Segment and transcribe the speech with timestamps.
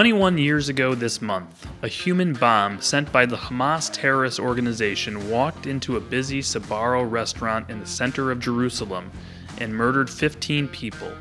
[0.00, 5.66] 21 years ago this month, a human bomb sent by the Hamas terrorist organization walked
[5.66, 9.10] into a busy Sbarro restaurant in the center of Jerusalem
[9.58, 11.12] and murdered 15 people,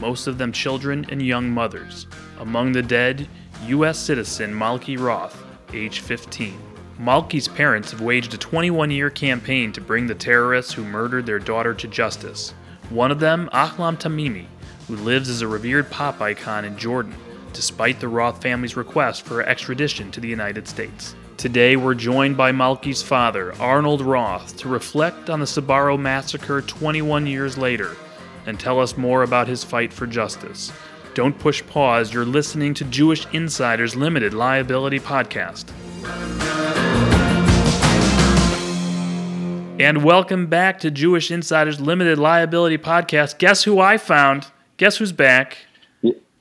[0.00, 2.08] most of them children and young mothers.
[2.40, 3.28] Among the dead,
[3.66, 4.00] U.S.
[4.00, 5.40] citizen Malki Roth,
[5.72, 6.58] age 15.
[6.98, 11.38] Malki's parents have waged a 21 year campaign to bring the terrorists who murdered their
[11.38, 12.52] daughter to justice.
[12.90, 14.46] One of them, Ahlam Tamimi,
[14.88, 17.14] who lives as a revered pop icon in Jordan
[17.54, 21.14] despite the Roth family's request for extradition to the United States.
[21.38, 27.26] Today, we're joined by Malki's father, Arnold Roth, to reflect on the Sbarro massacre 21
[27.26, 27.96] years later
[28.46, 30.72] and tell us more about his fight for justice.
[31.14, 35.70] Don't push pause, you're listening to Jewish Insiders Limited Liability Podcast.
[39.80, 43.38] And welcome back to Jewish Insiders Limited Liability Podcast.
[43.38, 44.46] Guess who I found?
[44.76, 45.58] Guess who's back?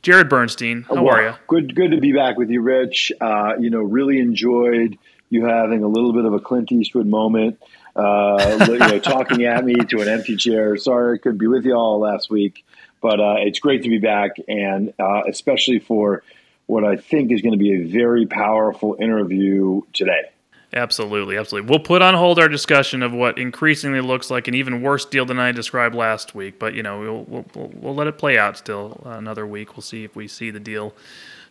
[0.04, 1.34] Jarrod Bernstein, how well, are you?
[1.48, 3.14] Good, good to be back with you, Rich.
[3.22, 4.98] Uh, you know, really enjoyed
[5.30, 7.58] you having a little bit of a Clint Eastwood moment,
[7.96, 10.76] uh, you know, talking at me to an empty chair.
[10.76, 12.66] Sorry I couldn't be with you all last week,
[13.02, 16.22] but uh, it's great to be back, and uh, especially for
[16.66, 20.33] what I think is going to be a very powerful interview today.
[20.76, 21.70] Absolutely, absolutely.
[21.70, 25.24] We'll put on hold our discussion of what increasingly looks like an even worse deal
[25.24, 26.58] than I described last week.
[26.58, 29.76] But you know, we'll we'll, we'll let it play out still another week.
[29.76, 30.96] We'll see if we see the deal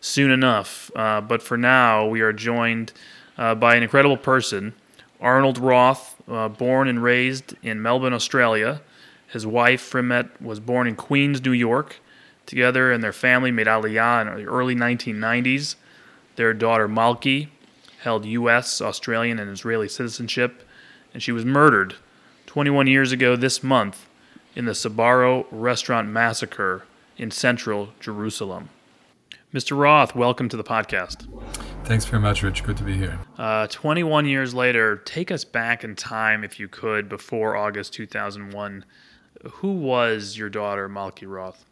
[0.01, 0.91] soon enough.
[0.93, 2.91] Uh, but for now, we are joined
[3.37, 4.73] uh, by an incredible person,
[5.21, 8.81] Arnold Roth, uh, born and raised in Melbourne, Australia.
[9.27, 12.01] His wife Frimet was born in Queens, New York.
[12.45, 15.75] Together and their family made Aliyah in the early 1990s.
[16.35, 17.47] Their daughter Malki
[18.03, 20.67] held U.S., Australian, and Israeli citizenship,
[21.13, 21.95] and she was murdered
[22.45, 24.07] 21 years ago this month
[24.55, 26.83] in the Sbarro restaurant massacre
[27.17, 28.69] in central Jerusalem.
[29.53, 29.77] Mr.
[29.77, 31.27] Roth, welcome to the podcast.
[31.85, 32.63] Thanks very much, Rich.
[32.63, 33.19] Good to be here.
[33.37, 38.83] Uh, 21 years later, take us back in time, if you could, before August 2001.
[39.51, 41.65] Who was your daughter, Malki Roth?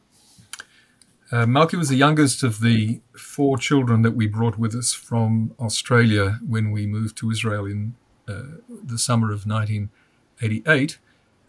[1.32, 5.56] Uh, Malki was the youngest of the four children that we brought with us from
[5.62, 7.96] Australia when we moved to Israel in
[8.28, 10.98] uh, the summer of 1988.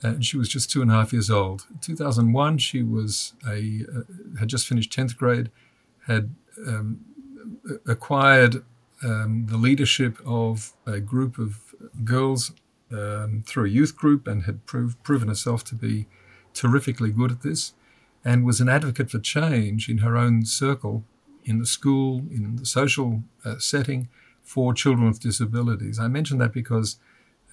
[0.05, 1.67] Uh, and she was just two and a half years old.
[1.69, 4.03] In 2001, she was a uh,
[4.39, 5.51] had just finished 10th grade,
[6.07, 6.33] had
[6.65, 7.01] um,
[7.85, 8.63] acquired
[9.03, 12.53] um, the leadership of a group of girls
[12.93, 16.07] um, through a youth group, and had proved, proven herself to be
[16.55, 17.73] terrifically good at this
[18.25, 21.05] and was an advocate for change in her own circle,
[21.45, 24.09] in the school, in the social uh, setting
[24.43, 25.99] for children with disabilities.
[25.99, 26.97] I mention that because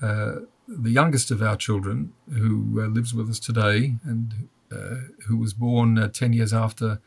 [0.01, 0.35] uh,
[0.67, 4.95] the youngest of our children, who uh, lives with us today and uh,
[5.27, 6.99] who was born uh, 10 years after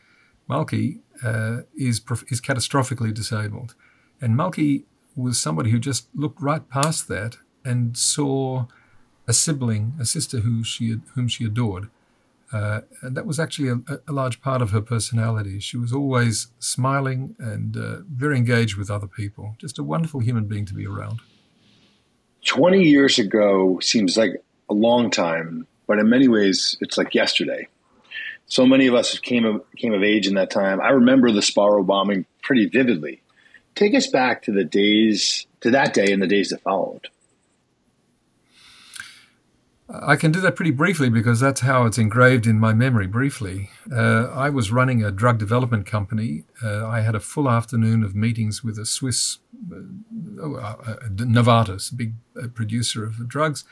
[0.49, 3.75] Malki, uh, is, is catastrophically disabled.
[4.21, 4.85] And Malki
[5.15, 8.67] was somebody who just looked right past that and saw
[9.29, 11.89] a sibling, a sister who she, whom she adored,
[12.53, 15.59] uh, and that was actually a, a, large part of her personality.
[15.59, 19.57] She was always smiling and uh, very engaged with other people.
[19.59, 21.21] Just a wonderful human being to be around.
[22.45, 24.33] 20 years ago seems like
[24.69, 27.69] a long time, but in many ways, it's like yesterday.
[28.47, 30.81] So many of us came of, came of age in that time.
[30.81, 33.23] I remember the Sbarro bombing pretty vividly.
[33.75, 37.09] Take us back to the days, to that day and the days that followed.
[39.95, 43.69] I can do that pretty briefly because that's how it's engraved in my memory briefly.
[43.95, 46.45] Uh, I was running a drug development company.
[46.65, 49.39] Uh, I had a full afternoon of meetings with a Swiss,
[49.71, 49.77] uh,
[50.41, 53.65] oh, uh, uh Novartis, a big uh, producer of drugs.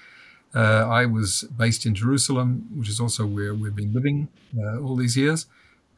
[0.53, 5.47] I was based in Jerusalem, which is also where we've been living all these years.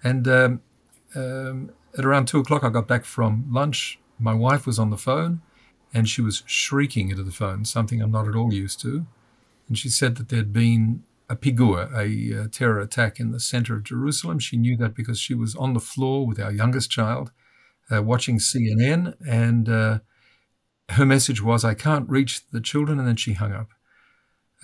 [0.04, 0.62] And um,
[1.16, 3.98] um, at around two o'clock, I got back from lunch.
[4.18, 5.40] My wife was on the phone
[5.94, 9.06] and she was shrieking into the phone, something I'm not at all used to
[9.68, 13.75] and she said that there'd been a pigua, a, a terror attack in the center
[13.75, 14.38] of Jerusalem.
[14.38, 17.32] She knew that because she was on the floor with our youngest child
[17.90, 19.98] uh, watching CNN, and uh,
[20.90, 23.70] her message was, I can't reach the children, and then she hung up.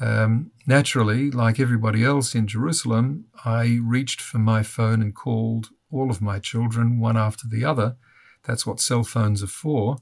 [0.00, 6.11] Um, naturally, like everybody else in Jerusalem, I reached for my phone and called all
[6.11, 7.96] of my children one after the other.
[8.44, 9.96] That's what cell phones are for.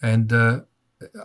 [0.00, 0.60] And uh,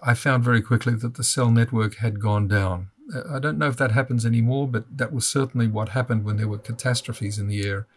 [0.01, 2.89] I found very quickly that the cell network had gone down.
[3.29, 6.47] I don't know if that happens anymore, but that was certainly what happened when there
[6.47, 7.87] were catastrophes in the air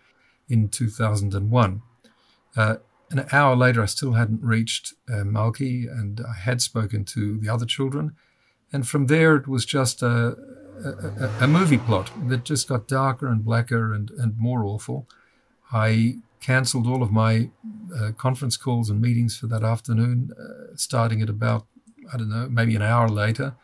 [0.49, 1.83] in 2001.
[2.57, 2.77] Uh,
[3.11, 7.49] an hour later, I still hadn't reached uh, Malki, and I had spoken to the
[7.49, 8.15] other children.
[8.73, 10.37] And from there, it was just a,
[10.85, 15.09] a, a, movie plot that just got darker and blacker and, and more awful.
[15.73, 17.51] I cancelled all of my
[17.99, 21.67] uh, conference calls and meetings for that afternoon, uh, starting at about,
[22.13, 23.57] I don't know, maybe an hour later,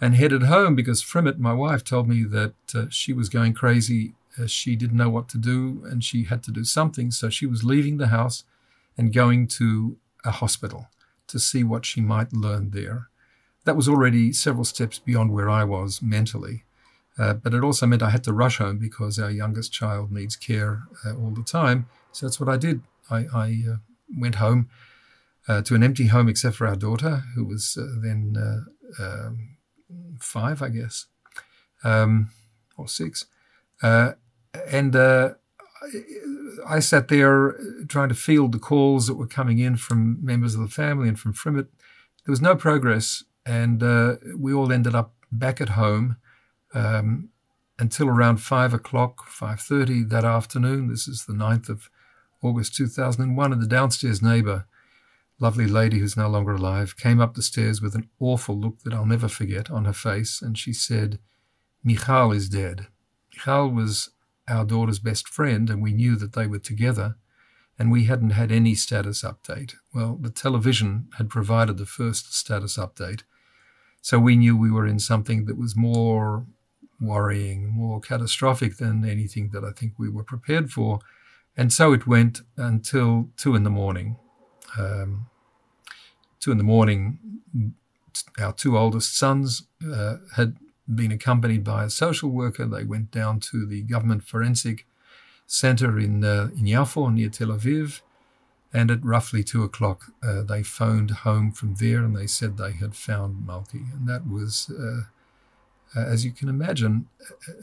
[0.00, 4.14] and headed home because Frimet, my wife, told me that uh, she was going crazy.
[4.38, 7.10] Uh, she didn't know what to do and she had to do something.
[7.10, 8.44] So she was leaving the house
[8.96, 10.88] and going to a hospital
[11.28, 13.08] to see what she might learn there.
[13.64, 16.64] That was already several steps beyond where I was mentally.
[17.16, 20.36] Uh, but it also meant I had to rush home because our youngest child needs
[20.36, 21.86] care uh, all the time.
[22.12, 22.82] So that's what I did.
[23.10, 23.76] I, I uh,
[24.18, 24.68] went home
[25.46, 28.36] uh, to an empty home except for our daughter, who was then
[28.98, 29.53] um,
[30.20, 31.06] five, I guess,
[31.82, 32.30] um,
[32.76, 33.26] or six.
[33.82, 34.96] and
[36.66, 37.58] I sat there
[37.88, 41.18] trying to field the calls that were coming in from members of the family and
[41.18, 41.66] from Frimet.
[42.24, 43.82] There was no progress, and
[44.38, 46.16] we all ended up back at home
[46.74, 47.30] um,
[47.78, 50.88] until around five o'clock, five thirty that afternoon.
[50.88, 51.90] This is the 9th of
[52.42, 54.66] August 2001, and the downstairs neighbor,
[55.38, 58.94] lovely lady who's no longer alive, came up the stairs with an awful look that
[58.94, 61.18] I'll never forget on her face, and she said,
[61.82, 62.88] "Michal is dead."
[63.32, 64.10] Michal was
[64.46, 67.16] our daughter's best friend, and we knew that they were together,
[67.78, 69.74] and we hadn't had any status update.
[69.92, 73.22] Well, the television had provided the first status update,
[74.00, 76.46] so we knew we were in something that was more
[77.00, 81.00] worrying, more catastrophic than anything that I think we were prepared for.
[81.56, 84.16] And so it went until two in the morning.
[84.78, 85.26] Um,
[86.40, 87.18] two in the morning,
[88.38, 90.56] our two oldest sons uh, had
[90.92, 92.66] been accompanied by a social worker.
[92.66, 94.86] They went down to the government forensic
[95.46, 98.00] center in uh, in Yafo near Tel Aviv,
[98.72, 102.72] and at roughly two o'clock, uh, they phoned home from there, and they said they
[102.72, 105.04] had found Malki, and that was uh,
[105.96, 107.06] uh, as you can imagine,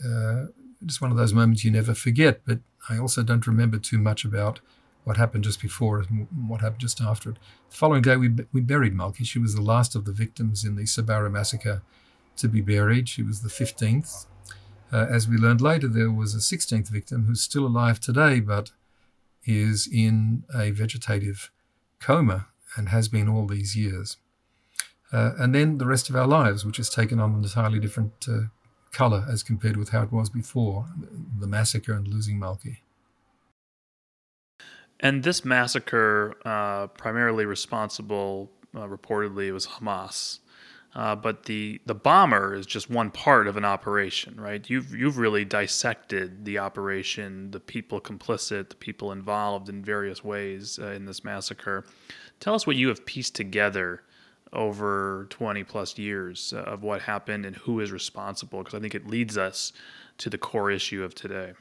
[0.04, 0.46] uh,
[0.84, 2.40] it's one of those moments you never forget.
[2.44, 4.60] But I also don't remember too much about
[5.04, 7.36] what happened just before it and what happened just after it.
[7.70, 9.26] The following day, we, we buried Malki.
[9.26, 11.82] She was the last of the victims in the Sbarro massacre
[12.36, 13.08] to be buried.
[13.08, 14.26] She was the 15th.
[14.92, 18.72] Uh, as we learned later, there was a 16th victim who's still alive today, but
[19.44, 21.50] is in a vegetative
[21.98, 22.46] coma
[22.76, 24.18] and has been all these years
[25.12, 28.12] uh, and then the rest of our lives, which has taken on an entirely different
[28.28, 28.44] uh,
[28.92, 30.86] color as compared with how it was before
[31.38, 32.78] the massacre and losing Malki.
[35.02, 40.38] And this massacre, uh, primarily responsible, uh, reportedly, was Hamas.
[40.94, 44.68] Uh, but the, the bomber is just one part of an operation, right?
[44.68, 50.78] You've you've really dissected the operation, the people complicit, the people involved in various ways
[50.80, 51.86] uh, in this massacre.
[52.40, 54.02] Tell us what you have pieced together
[54.52, 58.94] over 20 plus years uh, of what happened and who is responsible because I think
[58.94, 59.72] it leads us
[60.18, 61.54] to the core issue of today.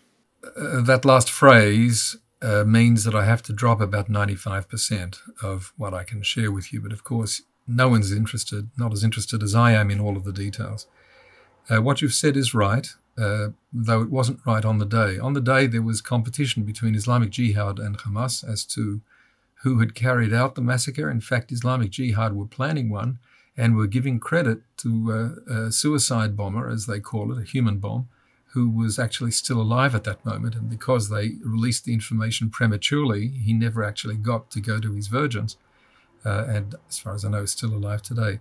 [0.43, 5.93] Uh, that last phrase uh, means that I have to drop about 95% of what
[5.93, 6.81] I can share with you.
[6.81, 10.23] But of course, no one's interested, not as interested as I am in all of
[10.23, 10.87] the details.
[11.69, 15.19] Uh, what you've said is right, uh, though it wasn't right on the day.
[15.19, 19.01] On the day, there was competition between Islamic Jihad and Hamas as to
[19.63, 21.09] who had carried out the massacre.
[21.09, 23.19] In fact, Islamic Jihad were planning one
[23.55, 27.77] and were giving credit to a, a suicide bomber, as they call it, a human
[27.77, 28.07] bomb,
[28.53, 30.55] who was actually still alive at that moment.
[30.55, 35.07] And because they released the information prematurely, he never actually got to go to his
[35.07, 35.57] virgins.
[36.25, 38.39] Uh, and as far as I know, is still alive today.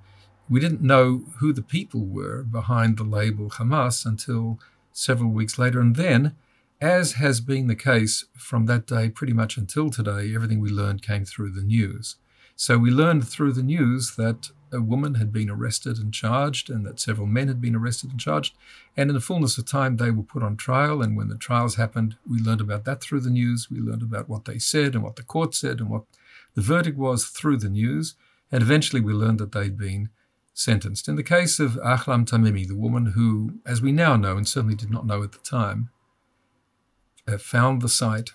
[0.49, 4.59] We didn't know who the people were behind the label Hamas until
[4.93, 5.81] several weeks later.
[5.81, 6.35] And then
[6.81, 11.03] as has been the case from that day pretty much until today, everything we learned
[11.03, 12.17] came through the news.
[12.57, 16.85] So we learned through the news that a woman had been arrested and charged, and
[16.87, 18.55] that several men had been arrested and charged.
[18.97, 21.03] And in the fullness of time, they were put on trial.
[21.03, 23.69] And when the trials happened, we learned about that through the news.
[23.71, 26.05] We learned about what they said and what the court said and what
[26.55, 28.15] the verdict was through the news.
[28.53, 30.11] And eventually, we learned that they'd been
[30.55, 31.09] sentenced.
[31.09, 34.77] In the case of Ahlam Tamimi, the woman who, as we now know, and certainly
[34.77, 35.91] did not know at the time,
[37.27, 38.31] uh, found the site,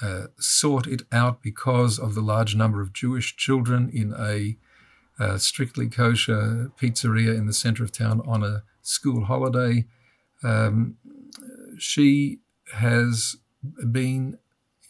[0.00, 4.56] uh, sought it out because of the large number of Jewish children in a
[5.18, 9.84] uh, strictly kosher pizzeria in the center of town on a school holiday.
[10.42, 10.96] Um,
[11.78, 12.38] she
[12.74, 13.36] has
[13.90, 14.38] been,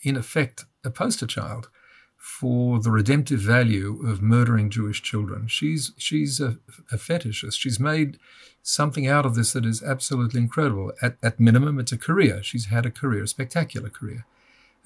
[0.02, 1.68] in effect, a poster child
[2.16, 5.46] for the redemptive value of murdering Jewish children.
[5.46, 6.58] She's she's a,
[6.92, 7.58] a, fetishist.
[7.58, 8.18] She's made
[8.62, 10.92] something out of this that is absolutely incredible.
[11.00, 12.42] At, at minimum, it's a career.
[12.42, 14.26] She's had a career, a spectacular career.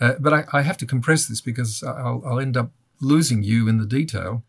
[0.01, 2.71] Uh, but I, I, have to compress this because I'll, I'll end up
[3.01, 4.45] losing you in the detail.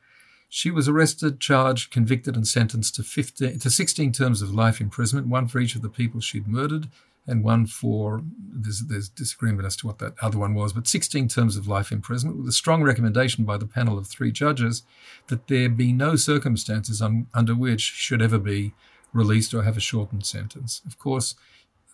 [0.56, 5.26] She was arrested, charged, convicted, and sentenced to 15, to 16 terms of life imprisonment,
[5.26, 6.90] one for each of the people she'd murdered.
[7.26, 11.28] and one for there's, there's disagreement as to what that other one was, but 16
[11.28, 14.84] terms of life imprisonment with a strong recommendation by the panel of three judges
[15.26, 18.76] that there be no circumstances un, under which she should ever be
[19.12, 20.84] released or have a shortened sentence.
[20.86, 21.34] Of course,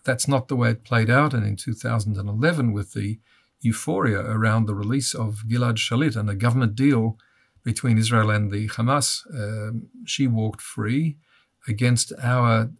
[0.04, 3.20] that's not the way it played out, and in 2011, with the
[3.62, 7.16] euphoria around the release of Gilad Shalit and a government deal
[7.62, 11.16] between Israel and the Hamas, um, she walked free
[11.68, 12.70] against our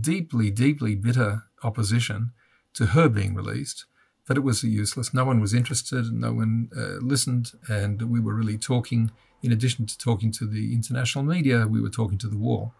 [0.00, 2.30] deeply, deeply bitter opposition
[2.74, 3.84] to her being released,
[4.26, 5.12] that it was useless.
[5.12, 9.10] No one was interested, no one uh, listened, and we were really talking,
[9.42, 12.72] in addition to talking to the international media, we were talking to the wall.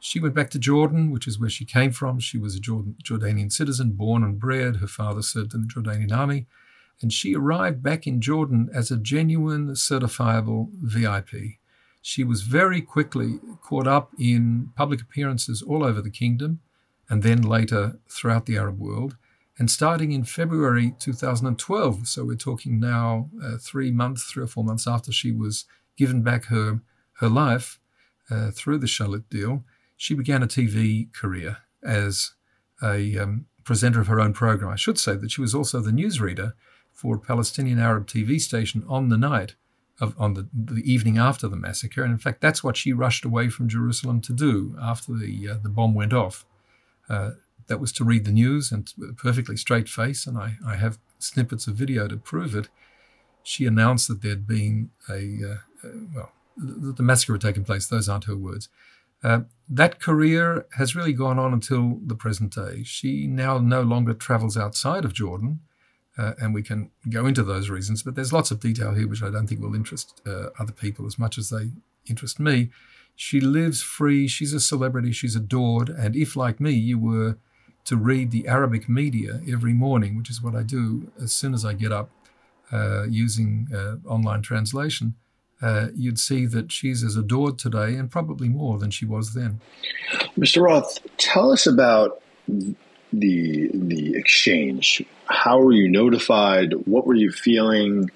[0.00, 2.20] She went back to Jordan, which is where she came from.
[2.20, 4.76] She was a Jordan, Jordanian citizen, born and bred.
[4.76, 6.46] Her father served in the Jordanian army.
[7.02, 11.58] And she arrived back in Jordan as a genuine, certifiable VIP.
[12.02, 16.60] She was very quickly caught up in public appearances all over the kingdom
[17.08, 19.16] and then later throughout the Arab world.
[19.58, 24.64] And starting in February 2012, so we're talking now uh, three months, three or four
[24.64, 25.66] months after she was
[25.98, 26.80] given back her,
[27.14, 27.78] her life
[28.30, 29.64] uh, through the Shalit deal,
[29.96, 32.32] she began a TV career as
[32.82, 34.70] a um, presenter of her own program.
[34.70, 36.54] I should say that she was also the newsreader
[37.00, 39.54] for a Palestinian Arab TV station on the night
[40.00, 42.02] of, on the, the evening after the massacre.
[42.02, 45.54] And in fact, that's what she rushed away from Jerusalem to do after the, uh,
[45.62, 46.44] the bomb went off.
[47.08, 47.30] Uh,
[47.68, 50.76] that was to read the news and with a perfectly straight face, and I, I
[50.76, 52.68] have snippets of video to prove it.
[53.42, 57.86] She announced that there'd been a, uh, uh well, that the massacre had taken place.
[57.86, 58.68] Those aren't her words.
[59.22, 62.82] Uh, that career has really gone on until the present day.
[62.82, 65.60] She now no longer travels outside of Jordan,
[66.18, 69.22] uh, and we can go into those reasons, but there's lots of detail here which
[69.22, 71.70] I don't think will interest uh, other people as much as they
[72.08, 72.70] interest me.
[73.16, 77.38] She lives free, she's a celebrity, she's adored, and if, like me, you were
[77.84, 81.64] to read the Arabic media every morning, which is what I do as soon as
[81.64, 82.10] I get up
[82.72, 85.14] uh, using uh, online translation,
[85.62, 89.60] uh, you'd see that she's as adored today and probably more than she was then.
[90.38, 90.62] Mr.
[90.62, 92.22] Roth, tell us about
[93.12, 95.04] the the exchange.
[95.26, 96.72] How were you notified?
[96.86, 98.10] What were you feeling?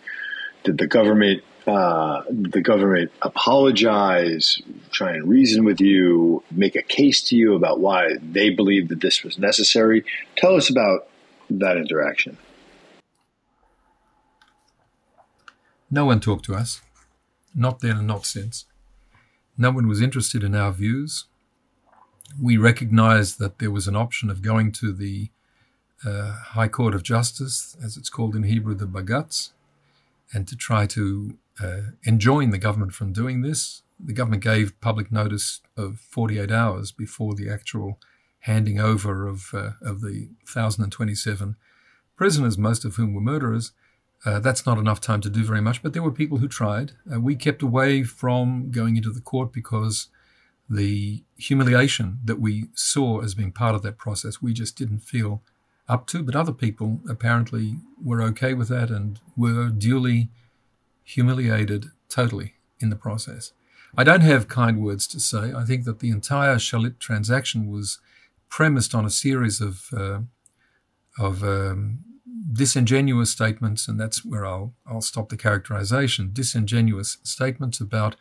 [0.64, 4.60] Did the government uh, the government apologize,
[4.90, 9.00] try and reason with you, make a case to you about why they believed that
[9.00, 10.04] this was necessary?
[10.36, 11.08] Tell us about
[11.50, 12.36] that interaction.
[15.90, 16.80] No one talked to us
[17.54, 18.66] not then and not since.
[19.56, 21.26] No one was interested in our views.
[22.40, 25.30] We recognized that there was an option of going to the
[26.04, 29.50] uh, High Court of Justice, as it's called in Hebrew, the Bagatz,
[30.32, 33.82] and to try to uh, enjoin the government from doing this.
[33.98, 37.98] The government gave public notice of 48 hours before the actual
[38.40, 41.56] handing over of, uh, of the 1,027
[42.16, 43.72] prisoners, most of whom were murderers,
[44.24, 46.92] uh, that's not enough time to do very much, but there were people who tried.
[47.12, 50.08] Uh, we kept away from going into the court because
[50.68, 55.42] the humiliation that we saw as being part of that process, we just didn't feel
[55.88, 56.22] up to.
[56.22, 60.28] But other people apparently were okay with that and were duly
[61.02, 63.52] humiliated totally in the process.
[63.96, 65.52] I don't have kind words to say.
[65.52, 67.98] I think that the entire Shalit transaction was
[68.48, 70.20] premised on a series of uh,
[71.18, 72.00] of um,
[72.52, 78.16] disingenuous statements, and that's where I'll, I'll stop the characterization, disingenuous statements about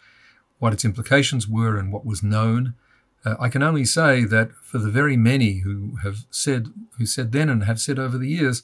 [0.63, 2.73] what its implications were and what was known.
[3.25, 7.33] Uh, I can only say that for the very many who have said, who said
[7.33, 8.63] then and have said over the years,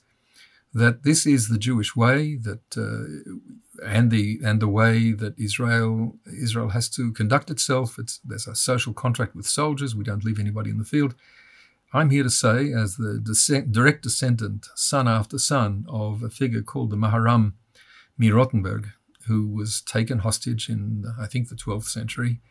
[0.74, 3.04] that this is the Jewish way, that uh,
[3.86, 8.00] and the and the way that Israel Israel has to conduct itself.
[8.00, 9.94] It's, there's a social contract with soldiers.
[9.94, 11.16] We don't leave anybody in the field.
[11.92, 16.62] I'm here to say, as the descent, direct descendant, son after son, of a figure
[16.62, 17.54] called the Maharam
[18.18, 18.30] Mi
[19.30, 22.42] who was taken hostage in, I think, the 12th century,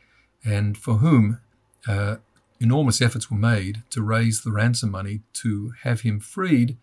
[0.44, 1.40] and for whom
[1.86, 2.16] uh,
[2.60, 6.76] enormous efforts were made to raise the ransom money to have him freed.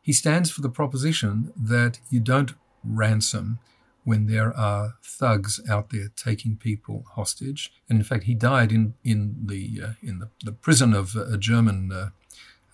[0.00, 2.52] He stands for the proposition that you don't
[2.84, 3.58] ransom
[4.04, 7.72] when there are thugs out there taking people hostage.
[7.88, 11.36] And in fact, he died in in the uh, in the, the, prison of a
[11.36, 12.10] German uh,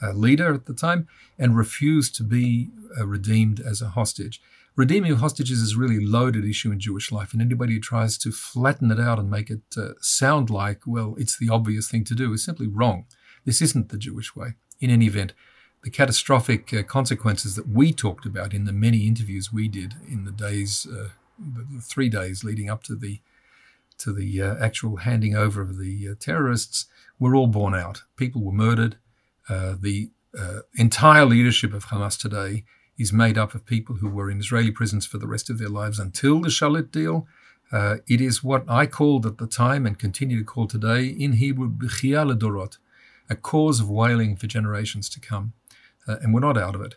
[0.03, 4.41] uh, leader at the time, and refused to be uh, redeemed as a hostage.
[4.77, 8.33] Redeeming hostages is a really loaded issue in Jewish life, and anybody who tries to
[8.33, 12.15] flatten it out and make it uh, sound like, well, it's the obvious thing to
[12.15, 13.07] do is simply wrong.
[13.45, 14.55] This isn't the Jewish way.
[14.81, 15.33] In any event,
[15.85, 20.25] the catastrophic uh, consequences that we talked about in the many interviews we did in
[20.25, 23.21] the days uh, the three days leading up to the
[23.99, 26.87] to the uh, actual handing over of the uh, terrorists
[27.19, 28.03] were all borne out.
[28.17, 28.97] People were murdered.
[29.49, 32.65] Uh, the uh, entire leadership of Hamas today
[32.99, 35.69] is made up of people who were in Israeli prisons for the rest of their
[35.69, 37.27] lives until the Shalit deal.
[37.73, 41.33] Uh, it is what I called at the time and continue to call today in
[41.35, 42.79] Hebrew, B'chia Dorot,
[43.29, 45.55] a cause of wailing for generations to come.
[46.07, 46.97] Uh, and we're not out of it.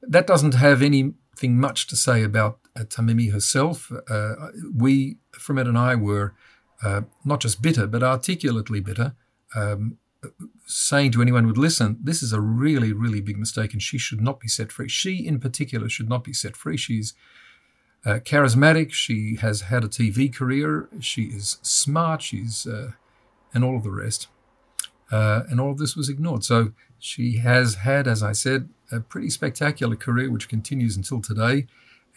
[0.00, 3.90] That doesn't have anything much to say about uh, Tamimi herself.
[4.08, 4.34] Uh,
[4.74, 6.34] we, Frimet and I, were
[6.82, 9.14] uh, not just bitter, but articulately bitter.
[9.54, 9.98] Um,
[10.66, 14.20] saying to anyone would listen, this is a really, really big mistake and she should
[14.20, 14.88] not be set free.
[14.88, 16.76] She, in particular, should not be set free.
[16.76, 17.14] She's
[18.04, 18.92] uh, charismatic.
[18.92, 20.88] She has had a TV career.
[21.00, 22.22] She is smart.
[22.22, 22.92] She's, uh,
[23.52, 24.28] and all of the rest.
[25.12, 26.44] Uh, and all of this was ignored.
[26.44, 31.66] So she has had, as I said, a pretty spectacular career, which continues until today.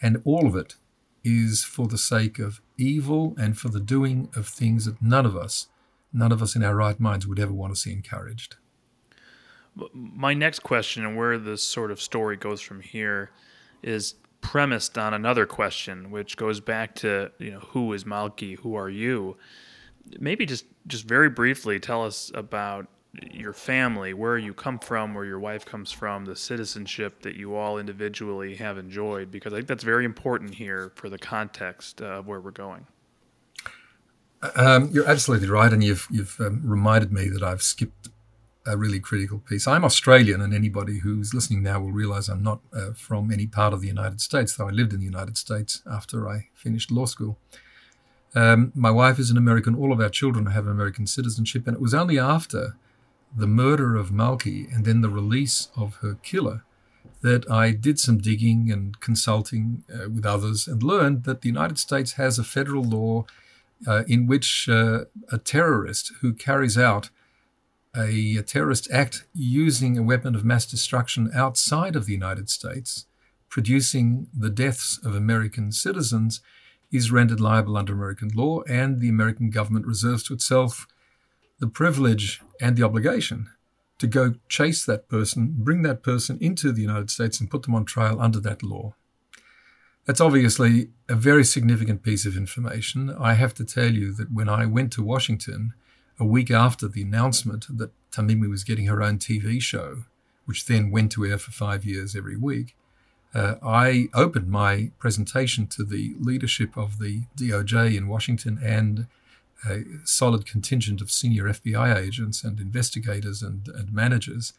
[0.00, 0.76] And all of it
[1.22, 5.36] is for the sake of evil and for the doing of things that none of
[5.36, 5.68] us
[6.12, 8.56] none of us in our right minds would ever want to see encouraged.
[9.92, 13.30] My next question, and where this sort of story goes from here,
[13.82, 18.74] is premised on another question, which goes back to you know who is Malki, who
[18.74, 19.36] are you?
[20.18, 22.88] Maybe just just very briefly tell us about
[23.32, 27.56] your family, where you come from, where your wife comes from, the citizenship that you
[27.56, 32.26] all individually have enjoyed, because I think that's very important here for the context of
[32.26, 32.86] where we're going.
[34.54, 38.08] Um, you're absolutely right, and you've you've um, reminded me that I've skipped
[38.66, 39.66] a really critical piece.
[39.66, 43.72] I'm Australian, and anybody who's listening now will realize I'm not uh, from any part
[43.72, 47.06] of the United States, though I lived in the United States after I finished law
[47.06, 47.38] school.
[48.34, 49.74] Um, my wife is an American.
[49.74, 52.76] All of our children have American citizenship, and it was only after
[53.36, 56.62] the murder of Malki and then the release of her killer
[57.22, 61.78] that I did some digging and consulting uh, with others and learned that the United
[61.78, 63.26] States has a federal law
[63.86, 67.10] uh, in which uh, a terrorist who carries out
[67.96, 73.06] a, a, terrorist act using a weapon of mass destruction outside of the United States,
[73.48, 76.40] producing the deaths of American citizens,
[76.90, 80.86] is rendered liable under American law, and the American government reserves to itself
[81.58, 83.48] the privilege and the obligation
[83.98, 87.74] to go chase that person, bring that person into the United States, and put them
[87.74, 88.94] on trial under that law.
[90.08, 93.14] That's obviously a very significant piece of information.
[93.20, 95.74] I have to tell you that when I went to Washington
[96.18, 100.04] a week after the announcement that Tamimi was getting her own TV show,
[100.46, 102.74] which then went to air for five years every week,
[103.34, 109.08] uh, I opened my presentation to the leadership of the DOJ in Washington and
[109.68, 114.54] a solid contingent of senior FBI agents and investigators and, and managers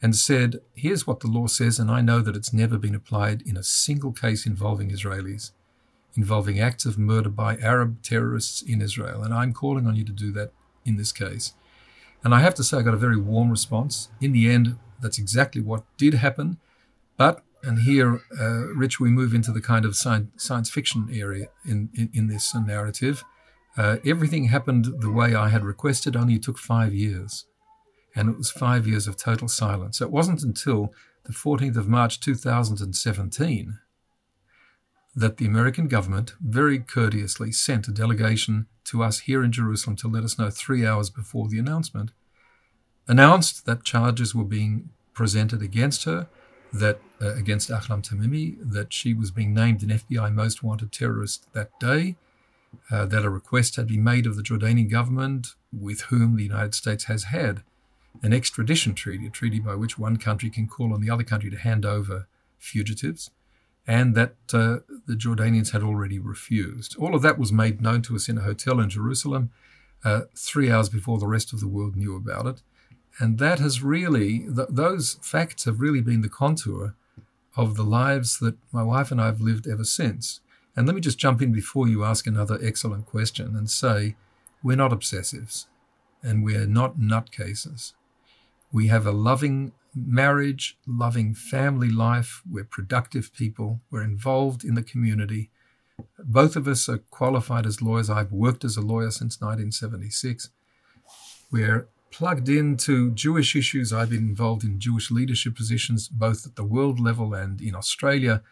[0.00, 3.42] and said, Here's what the law says, and I know that it's never been applied
[3.42, 5.52] in a single case involving Israelis,
[6.16, 9.22] involving acts of murder by Arab terrorists in Israel.
[9.22, 10.52] And I'm calling on you to do that
[10.84, 11.54] in this case.
[12.24, 14.08] And I have to say, I got a very warm response.
[14.20, 16.58] In the end, that's exactly what did happen.
[17.16, 21.48] But, and here, uh, Rich, we move into the kind of science, science fiction area
[21.64, 23.24] in, in, in this narrative.
[23.76, 27.46] Uh, everything happened the way I had requested, only it took five years
[28.18, 29.98] and it was five years of total silence.
[29.98, 30.92] So It wasn't until
[31.24, 33.78] the 14th of March 2017
[35.14, 40.08] that the American government very courteously sent a delegation to us here in Jerusalem to
[40.08, 42.10] let us know three hours before the announcement,
[43.06, 46.26] announced that charges were being presented against her,
[46.72, 51.46] that uh, against Ahlam Tamimi, that she was being named an FBI most wanted terrorist
[51.52, 52.16] that day,
[52.90, 56.74] uh, that a request had been made of the Jordanian government with whom the United
[56.74, 57.62] States has had
[58.22, 61.50] an extradition treaty, a treaty by which one country can call on the other country
[61.50, 62.26] to hand over
[62.58, 63.30] fugitives,
[63.86, 66.96] and that uh, the Jordanians had already refused.
[66.98, 69.50] All of that was made known to us in a hotel in Jerusalem
[70.04, 72.62] uh, three hours before the rest of the world knew about it.
[73.18, 76.94] And that has really, th- those facts have really been the contour
[77.56, 80.40] of the lives that my wife and I have lived ever since.
[80.76, 84.14] And let me just jump in before you ask another excellent question and say,
[84.62, 85.66] we're not obsessives
[86.22, 87.94] and we're not nutcases.
[88.72, 92.42] We have a loving marriage, loving family life.
[92.48, 93.80] We're productive people.
[93.90, 95.50] We're involved in the community.
[96.18, 98.10] Both of us are qualified as lawyers.
[98.10, 100.50] I've worked as a lawyer since 1976.
[101.50, 103.92] We're plugged into Jewish issues.
[103.92, 108.42] I've been involved in Jewish leadership positions, both at the world level and in Australia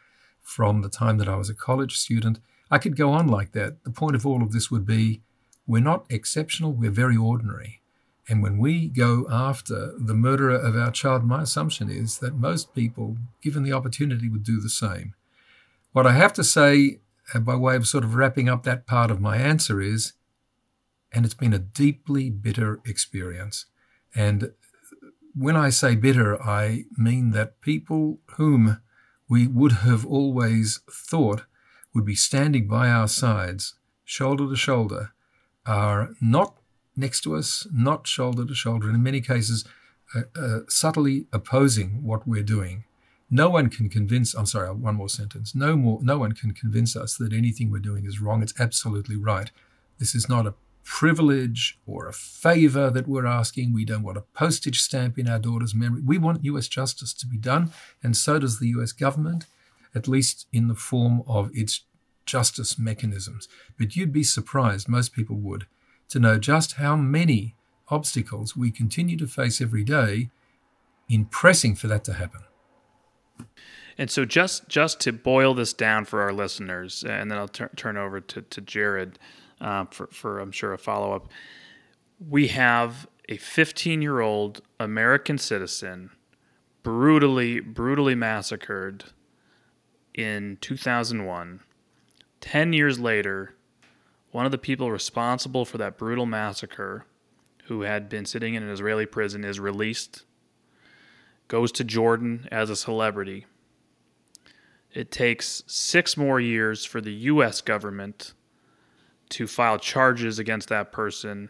[0.43, 2.41] from the time that I was a college student.
[2.71, 3.85] I could go on like that.
[3.85, 5.23] The point of all of this would be
[5.67, 7.81] we're not exceptional, we're very ordinary.
[8.29, 12.75] And when we go after the murderer of our child, my assumption is that most
[12.75, 15.15] people, given the opportunity, would do the same.
[15.93, 16.99] What I have to say,
[17.33, 20.15] uh, by way of sort of wrapping up that part of my answer, is
[21.13, 23.67] and it's been a deeply bitter experience.
[24.15, 24.53] And
[25.35, 28.81] when I say bitter, I mean that people whom
[29.29, 31.45] we would have always thought
[31.95, 35.13] would be standing by our sides, shoulder to shoulder,
[35.65, 36.57] are not
[36.97, 39.65] next to us, not shoulder to shoulder, and in many cases,
[40.15, 42.85] uh, uh, subtly opposing what we're doing.
[43.29, 44.35] No one can convince.
[44.35, 45.55] I'm sorry, one more sentence.
[45.55, 45.99] No more.
[46.03, 48.43] No one can convince us that anything we're doing is wrong.
[48.43, 49.51] It's absolutely right.
[49.99, 50.55] This is not a
[50.85, 53.75] privilege or a favor that we're asking.
[53.75, 56.01] We don't want a postage stamp in our daughter's memory.
[56.03, 59.47] We want US justice to be done, and so does the US government,
[59.95, 61.81] at least in the form of its
[62.25, 63.49] justice mechanisms.
[63.77, 65.67] But you'd be surprised, most people would,
[66.09, 67.55] to know just how many
[67.89, 70.31] obstacles we continue to face every day
[71.09, 72.43] in pressing for that to happen.
[73.99, 77.71] And so, just just to boil this down for our listeners, and then I'll tur-
[77.77, 79.15] turn over to, to Jarrod
[79.61, 81.29] uh, for, for, I'm sure, a follow up.
[82.29, 86.11] We have a 15 year old American citizen
[86.83, 89.05] brutally, brutally massacred
[90.15, 91.61] in 2001.
[92.41, 93.56] 10 years later,
[94.37, 97.07] one of the people responsible for that brutal massacre,
[97.69, 100.27] who had been sitting in an Israeli prison, is released,
[101.49, 103.47] goes to Jordan as a celebrity.
[104.93, 107.63] It takes six more years for the U.S.
[107.63, 108.35] government
[109.31, 111.49] to file charges against that person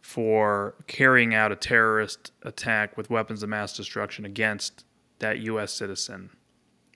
[0.00, 4.84] for carrying out a terrorist attack with weapons of mass destruction against
[5.18, 5.72] that U.S.
[5.72, 6.30] citizen,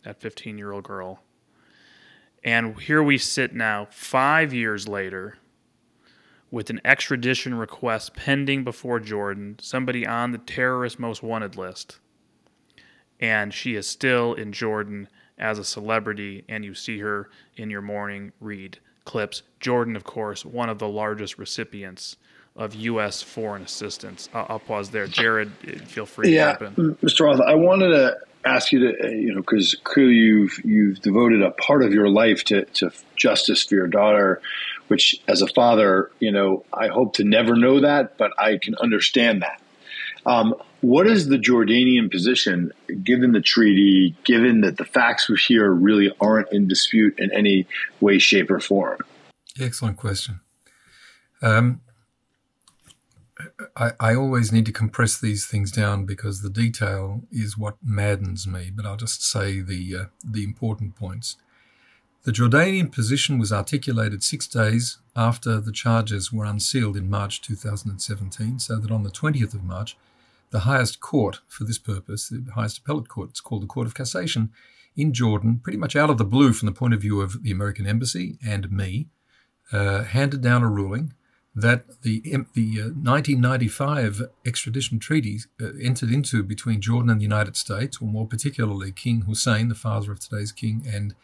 [0.05, 1.25] that 15 year old girl.
[2.47, 5.37] And here we sit now, five years later,
[6.49, 11.99] with an extradition request pending before Jordan, somebody on the terrorist most wanted list.
[13.19, 17.83] And she is still in Jordan as a celebrity, and you see her in your
[17.83, 19.43] morning read clips.
[19.59, 22.17] Jordan, of course, one of the largest recipients
[22.55, 23.23] of U.S.
[23.23, 24.29] foreign assistance.
[24.33, 25.09] I'll, I'll pause there.
[25.09, 25.51] Jarrod,
[25.89, 26.55] feel free yeah.
[26.57, 27.27] Mr.
[27.27, 31.43] Roth, I wanted to ask you to, uh, you know, because clearly you've you've devoted
[31.43, 34.41] a part of your life to, to justice for your daughter,
[34.89, 38.75] which as a father, you know, I hope to never know that, but I can
[38.77, 39.61] understand that.
[40.25, 46.13] Um, what is the Jordanian position, given the treaty, given that the facts here really
[46.21, 47.67] aren't in dispute in any
[48.01, 48.99] way, shape, or form?
[49.59, 50.41] Excellent question.
[51.43, 51.81] Um,
[53.75, 58.47] I, I, always need to compress these things down because the detail is what maddens
[58.47, 61.37] me, but I'll just say the, uh, the important points.
[62.25, 68.59] The Jordanian position was articulated six days after the charges were unsealed in March 2017,
[68.59, 69.97] so that on the 20th of March,
[70.51, 73.95] the highest court for this purpose, the highest appellate court, it's called the Court of
[73.95, 74.51] Cassation
[74.97, 77.53] in Jordan, pretty much out of the blue from the point of view of the
[77.53, 79.09] American embassy and me,
[79.73, 81.14] uh, handed down a ruling
[81.57, 82.21] that the
[82.53, 88.07] the uh, 1995 extradition treaty uh, entered into between Jordan and the United States, or
[88.07, 91.14] more particularly King Hussein, the father of today's king, and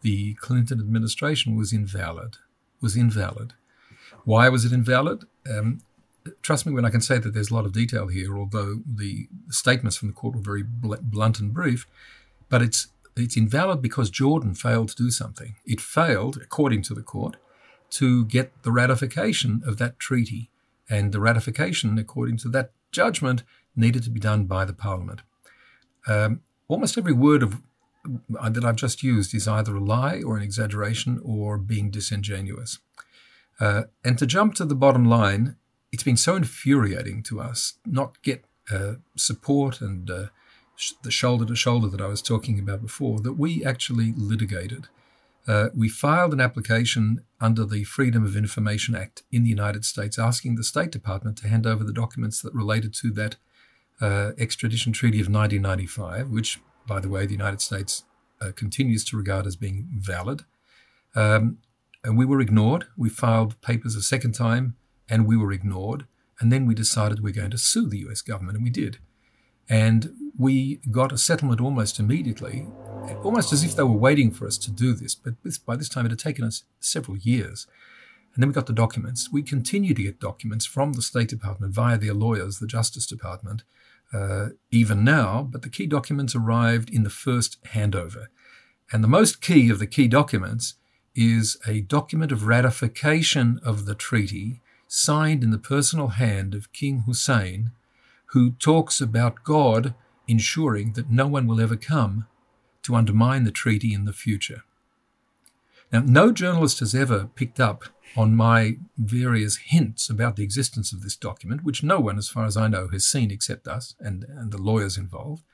[0.00, 2.38] the Clinton administration, was invalid.
[2.80, 3.52] Was invalid.
[4.24, 5.24] Why was it invalid?
[5.48, 5.82] Um,
[6.40, 9.28] trust me when I can say that there's a lot of detail here, although the
[9.50, 11.86] statements from the court were very blunt and brief.
[12.48, 15.56] But it's it's invalid because Jordan failed to do something.
[15.66, 17.36] It failed, according to the court,
[17.92, 20.50] to get the ratification of that treaty,
[20.88, 23.42] and the ratification, according to that judgment,
[23.76, 25.20] needed to be done by the parliament.
[26.06, 27.60] Um, almost every word of
[28.38, 32.78] uh, that I've just used is either a lie or an exaggeration or being disingenuous.
[33.60, 35.56] Uh, and to jump to the bottom line,
[35.92, 40.26] it's been so infuriating to us not get uh, support and uh,
[40.74, 44.88] sh- the shoulder to shoulder that I was talking about before that we actually litigated.
[45.46, 50.18] Uh, we filed an application under the Freedom of Information Act in the United States
[50.18, 53.36] asking the State Department to hand over the documents that related to that
[54.00, 58.04] uh, extradition treaty of 1995, which, by the way, the United States
[58.40, 60.42] uh, continues to regard as being valid.
[61.14, 61.58] Um,
[62.04, 62.86] and we were ignored.
[62.96, 64.76] We filed papers a second time
[65.08, 66.06] and we were ignored.
[66.40, 68.98] And then we decided we we're going to sue the US government, and we did.
[69.68, 72.66] And we got a settlement almost immediately,
[73.22, 75.14] almost as if they were waiting for us to do this.
[75.14, 75.34] But
[75.66, 77.66] by this time, it had taken us several years.
[78.34, 79.30] And then we got the documents.
[79.30, 83.62] We continue to get documents from the State Department via their lawyers, the Justice Department,
[84.12, 85.46] uh, even now.
[85.50, 88.26] But the key documents arrived in the first handover.
[88.90, 90.74] And the most key of the key documents
[91.14, 97.04] is a document of ratification of the treaty signed in the personal hand of King
[97.06, 97.72] Hussein,
[98.26, 99.94] who talks about God
[100.26, 102.26] ensuring that no one will ever come
[102.82, 104.62] to undermine the treaty in the future.
[105.92, 107.84] Now, no journalist has ever picked up
[108.16, 112.44] on my various hints about the existence of this document, which no one, as far
[112.44, 115.44] as I know, has seen except us and, and the lawyers involved.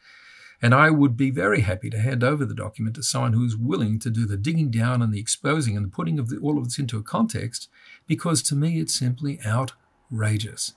[0.60, 3.98] And I would be very happy to hand over the document to someone who's willing
[4.00, 6.64] to do the digging down and the exposing and the putting of the, all of
[6.64, 7.68] this into a context,
[8.06, 10.74] because to me it's simply outrageous.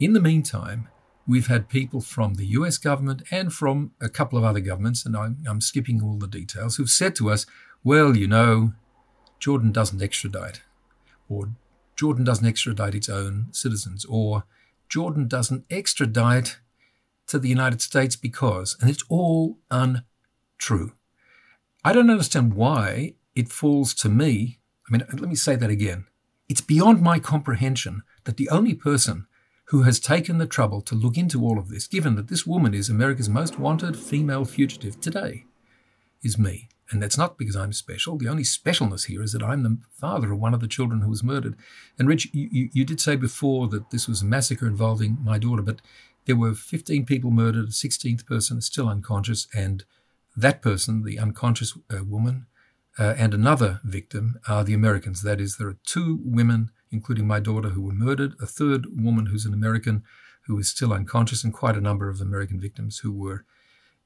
[0.00, 0.88] In the meantime,
[1.30, 5.16] we've had people from the US government and from a couple of other governments, and
[5.16, 7.46] I'm, I'm skipping all the details, who've said to us,
[7.84, 8.72] well, you know,
[9.38, 10.62] Jordan doesn't extradite,
[11.28, 11.50] or
[11.94, 14.42] Jordan doesn't extradite its own citizens, or
[14.88, 16.58] Jordan doesn't extradite
[17.28, 20.94] to the United States because, and it's all untrue.
[21.84, 24.58] I don't understand why it falls to me.
[24.88, 26.06] I mean, let me say that again.
[26.48, 29.28] It's beyond my comprehension that the only person
[29.70, 32.74] who has taken the trouble to look into all of this, given that this woman
[32.74, 35.44] is America's most wanted female fugitive today,
[36.24, 36.68] is me.
[36.90, 38.18] And that's not because I'm special.
[38.18, 41.08] The only specialness here is that I'm the father of one of the children who
[41.08, 41.54] was murdered.
[41.96, 45.62] And Rich, you, you, did say before that this was a massacre involving my daughter,
[45.62, 45.80] but
[46.26, 49.84] there were 15 people murdered, a 16th person is still unconscious, and
[50.36, 52.46] that person, the unconscious uh, woman,
[52.98, 55.22] uh, and another victim are the Americans.
[55.22, 59.26] That is, there are two women, including my daughter, who were murdered, a third woman
[59.26, 60.02] who's an American
[60.46, 63.44] who is still unconscious, and quite a number of American victims who were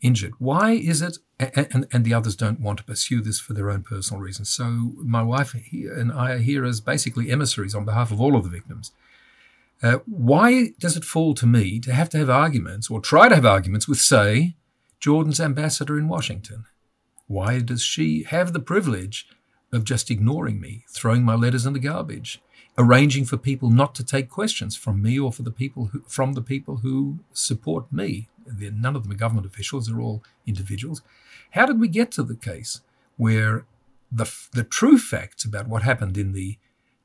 [0.03, 0.33] injured.
[0.39, 3.83] Why is it, and, and the others don't want to pursue this for their own
[3.83, 4.51] personal reasons?
[4.51, 8.45] So my wife and I are here as basically emissaries on behalf of all of
[8.45, 8.93] the victims.
[9.83, 13.35] Uh, why does it fall to me to have to have arguments or try to
[13.35, 14.55] have arguments with, say,
[15.01, 16.65] Jordan's ambassador in Washington?
[17.27, 19.27] Why does she have the privilege
[19.73, 22.41] of just ignoring me, throwing my letters in the garbage,
[22.77, 26.33] arranging for people not to take questions from me or for the people who, from
[26.33, 28.29] the people who support me?
[28.47, 31.03] They're, none of them are government officials; they're all individuals.
[31.53, 32.81] How did we get to the case
[33.17, 33.65] where
[34.11, 36.59] the the true facts about what happened in the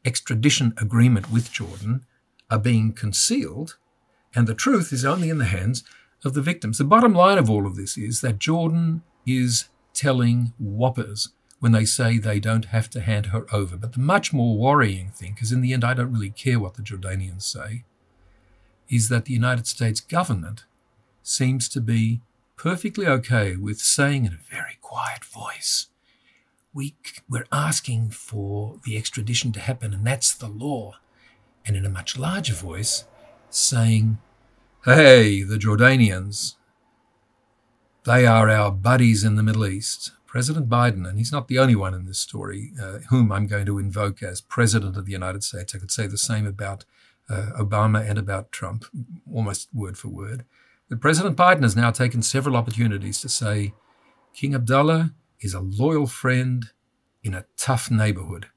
[0.05, 2.05] extradition agreement with Jordan
[2.49, 3.77] are being concealed,
[4.36, 5.84] and the truth is only in the hands
[6.25, 6.77] of the victims.
[6.77, 11.29] The bottom line of all of this is that Jordan is telling whoppers
[11.60, 13.76] when they say they don't have to hand her over.
[13.78, 16.76] But the much more worrying thing, because in the end I don't really care what
[16.76, 17.84] the Jordanians say,
[18.89, 20.65] is that the United States government
[21.22, 22.22] seems to be
[22.56, 25.88] perfectly okay with saying in a very quiet voice,
[26.74, 26.95] we,
[27.30, 30.95] we're asking for the extradition to happen, and that's the law
[31.65, 33.06] and in a much larger voice,
[33.50, 34.17] saying,
[34.86, 36.56] Hey, the Jordanians,
[38.06, 40.12] they are our buddies in the Middle East.
[40.29, 43.65] President Biden, and he's not the only one in this story, uh, whom I'm going
[43.65, 45.73] to invoke as President of the United States.
[45.73, 46.85] I could say the same about
[47.27, 48.85] uh, Obama and about Trump,
[49.33, 50.45] almost word for word.
[50.87, 53.73] But President Biden has now taken several opportunities to say
[54.35, 56.69] King Abdullah is a loyal friend
[57.23, 58.49] in a tough neighborhood.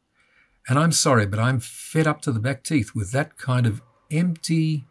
[0.69, 3.81] And I'm sorry, but I'm fed up to the back teeth with that kind of
[4.11, 4.85] empty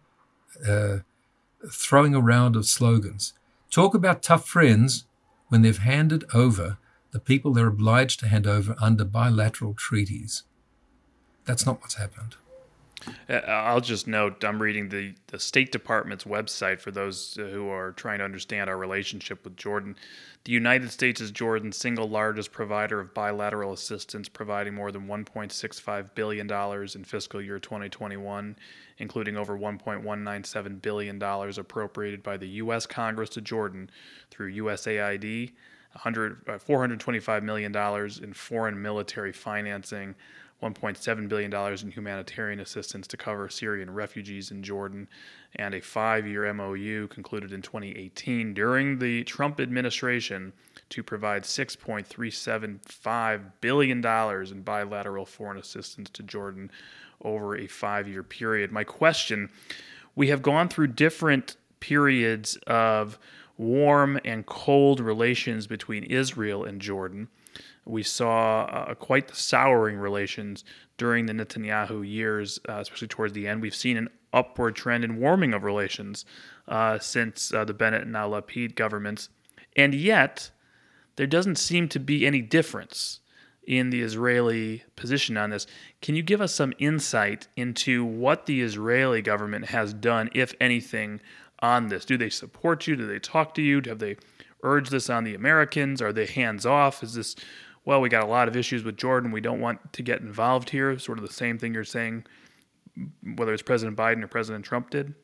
[0.67, 0.97] uh,
[1.71, 3.33] throwing around of slogans.
[3.69, 5.05] Talk about tough friends
[5.51, 6.77] when they've handed over
[7.11, 10.43] the people they're obliged to hand over under bilateral treaties.
[11.43, 12.37] That's not what's happened.
[13.29, 17.69] Uh, I'll just note I'm reading the, the State Department's website for those uh, who
[17.69, 19.95] are trying to understand our relationship with Jordan.
[20.43, 26.15] The United States is Jordan's single largest provider of bilateral assistance, providing more than $1.65
[26.15, 26.51] billion
[26.95, 28.55] in fiscal year 2021,
[28.97, 32.87] including over $1.197 billion appropriated by the U.S.
[32.87, 33.89] Congress to Jordan
[34.31, 35.51] through USAID,
[35.99, 37.75] $100, $425 million
[38.23, 40.15] in foreign military financing
[40.62, 45.08] $1.7 billion in humanitarian assistance to cover Syrian refugees in Jordan,
[45.56, 50.54] and a five year MOU concluded in 2018 during the Trump administration
[50.89, 56.69] to provide $6.375 billion in bilateral foreign assistance to Jordan
[57.24, 58.71] over a five year period.
[58.71, 59.50] My question
[60.15, 63.17] we have gone through different periods of
[63.58, 67.28] warm and cold relations between Israel and Jordan.
[67.91, 70.63] We saw uh, quite the souring relations
[70.97, 73.62] during the Netanyahu years, uh, especially towards the end.
[73.62, 76.23] We've seen an upward trend in warming of relations
[76.69, 79.27] uh, since uh, the Bennett and now Lapid governments.
[79.75, 80.51] And yet,
[81.17, 83.19] there doesn't seem to be any difference
[83.67, 85.67] in the Israeli position on this.
[86.01, 91.19] Can you give us some insight into what the Israeli government has done, if anything,
[91.60, 92.06] on this?
[92.06, 92.95] Do they support you?
[92.95, 93.82] Do they talk to you?
[93.86, 94.15] Have they
[94.63, 96.01] urged this on the Americans?
[96.01, 97.04] Are they hands off?
[97.04, 97.36] Is this
[97.85, 99.31] well, we got a lot of issues with Jordan.
[99.31, 100.97] We don't want to get involved here.
[100.99, 102.25] Sort of the same thing you're saying,
[103.35, 105.15] whether it's President Biden or President Trump did?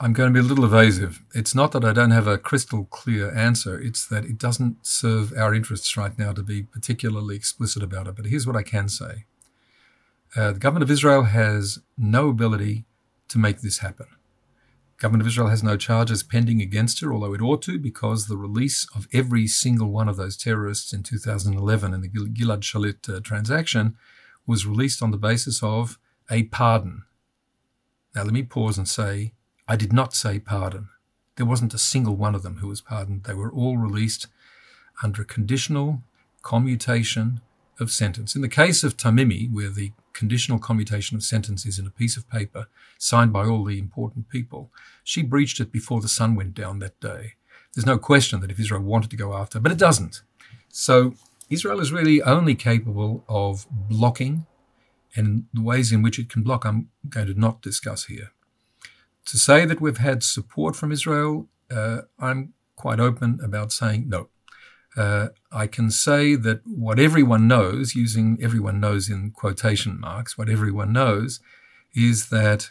[0.00, 1.22] I'm going to be a little evasive.
[1.32, 5.32] It's not that I don't have a crystal clear answer, it's that it doesn't serve
[5.36, 8.16] our interests right now to be particularly explicit about it.
[8.16, 9.26] But here's what I can say
[10.34, 12.84] Uh, the government of Israel has no ability
[13.28, 14.06] to make this happen.
[15.02, 18.36] Government of Israel has no charges pending against her, although it ought to, because the
[18.36, 23.18] release of every single one of those terrorists in 2011 in the Gilad Shalit uh,
[23.18, 23.96] transaction
[24.46, 25.98] was released on the basis of
[26.30, 27.02] a pardon.
[28.14, 29.32] Now, let me pause and say,
[29.66, 30.88] I did not say pardon.
[31.34, 33.24] There wasn't a single one of them who was pardoned.
[33.24, 34.28] They were all released
[35.02, 36.04] under a conditional
[36.42, 37.40] commutation
[37.80, 38.36] of sentence.
[38.36, 42.28] In the case of Tamimi, where the conditional commutation of sentences in a piece of
[42.28, 42.66] paper
[42.98, 44.70] signed by all the important people.
[45.04, 47.34] She breached it before the sun went down that day.
[47.74, 50.22] There's no question that if Israel wanted to go after, but it doesn't.
[50.68, 51.14] So
[51.48, 54.46] Israel is really only capable of blocking,
[55.14, 58.32] and the ways in which it can block, I'm going to not discuss here.
[59.26, 64.28] To say that we've had support from Israel, uh, I'm quite open about saying no
[64.96, 70.48] uh, I can say that what everyone knows, using everyone knows in quotation marks, what
[70.48, 71.40] everyone knows
[71.94, 72.70] is that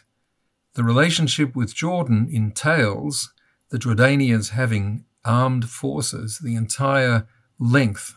[0.74, 3.32] the relationship with Jordan entails
[3.70, 7.26] the Jordanians having armed forces the entire
[7.58, 8.14] length,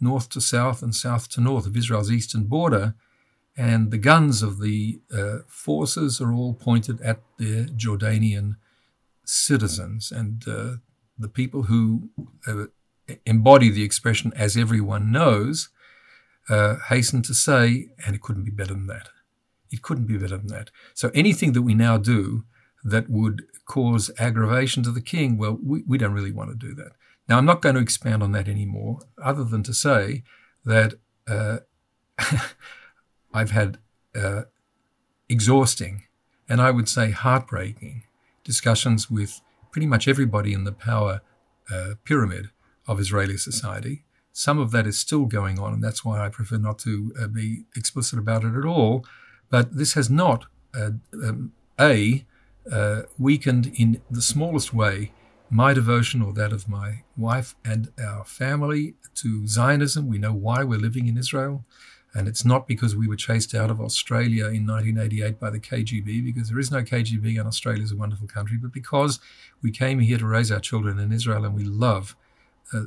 [0.00, 2.94] north to south and south to north of Israel's eastern border,
[3.56, 8.56] and the guns of the uh, forces are all pointed at their Jordanian
[9.24, 10.12] citizens.
[10.12, 10.74] And uh,
[11.18, 12.10] the people who
[12.46, 12.66] uh,
[13.24, 15.68] embody the expression as everyone knows,
[16.48, 19.08] uh, hasten to say, and it couldn't be better than that.
[19.70, 20.70] It couldn't be better than that.
[20.94, 22.44] So anything that we now do
[22.84, 26.74] that would cause aggravation to the king, well, we, we don't really want to do
[26.74, 26.92] that.
[27.28, 30.22] Now, I'm not going to expand on that anymore, other than to say
[30.64, 30.94] that
[31.26, 31.58] uh,
[33.34, 33.78] I've had
[34.14, 34.42] uh,
[35.28, 36.04] exhausting
[36.48, 38.04] and I would say heartbreaking
[38.44, 39.40] discussions with
[39.72, 41.20] pretty much everybody in the power
[41.70, 42.50] uh, pyramid
[42.86, 44.04] of Israeli society.
[44.32, 47.26] Some of that is still going on, and that's why I prefer not to uh,
[47.26, 49.04] be explicit about it at all.
[49.48, 50.44] But this has not,
[50.74, 50.90] uh,
[51.24, 52.24] um, A,
[52.70, 55.12] uh, weakened in the smallest way
[55.50, 60.08] my devotion or that of my wife and our family to Zionism.
[60.08, 61.64] We know why we're living in Israel.
[62.14, 66.24] And it's not because we were chased out of Australia in 1988 by the KGB,
[66.24, 69.20] because there is no KGB and Australia is a wonderful country, but because
[69.62, 72.16] we came here to raise our children in Israel and we love
[72.72, 72.82] uh,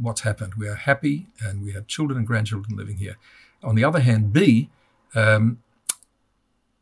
[0.00, 0.54] what's happened.
[0.54, 3.16] We are happy and we have children and grandchildren living here.
[3.62, 4.70] On the other hand, B,
[5.14, 5.62] um,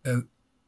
[0.05, 0.22] uh,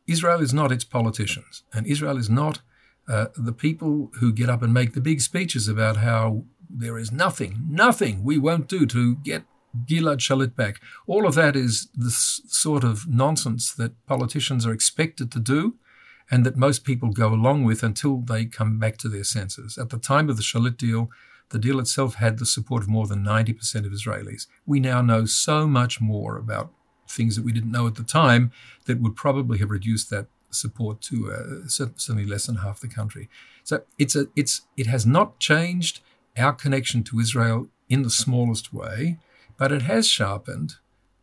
[0.07, 2.61] Israel is not its politicians, and Israel is not
[3.09, 7.11] uh, the people who get up and make the big speeches about how there is
[7.11, 9.45] nothing, nothing we won't do to get
[9.87, 10.81] Gilad Shalit back.
[11.07, 15.75] All of that is the sort of nonsense that politicians are expected to do
[16.31, 19.77] and that most people go along with until they come back to their senses.
[19.77, 21.11] At the time of the Shalit deal,
[21.51, 24.47] the deal itself had the support of more than 90% of Israelis.
[24.67, 26.73] We now know so much more about
[27.09, 28.51] things that we didn't know at the time
[28.87, 33.29] that would probably have reduced that support to uh, certainly less than half the country.
[33.65, 36.01] So it's a it's it has not changed
[36.37, 39.19] our connection to Israel in the smallest way,
[39.57, 40.77] but it has sharpened.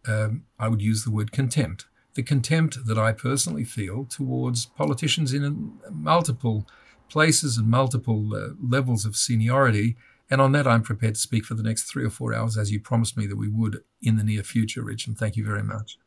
[0.08, 1.86] Um, I would use the word contempt.
[2.14, 6.68] The contempt that I personally feel towards politicians in multiple
[7.10, 9.96] places and multiple uh, levels of seniority
[10.32, 12.72] and on that, I'm prepared to speak for the next three or four hours, as
[12.72, 15.06] you promised me that we would in the near future, Rich.
[15.06, 15.98] And thank you very much.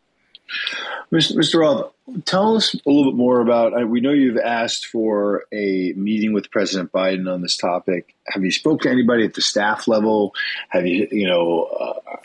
[1.13, 1.61] Mr.
[1.61, 1.93] Roth,
[2.25, 3.89] tell us a little bit more about.
[3.89, 8.17] We know you've asked for a meeting with President Biden on this topic.
[8.29, 10.35] Have you spoke to anybody at the staff level?
[10.71, 12.17] Have you, you know, uh,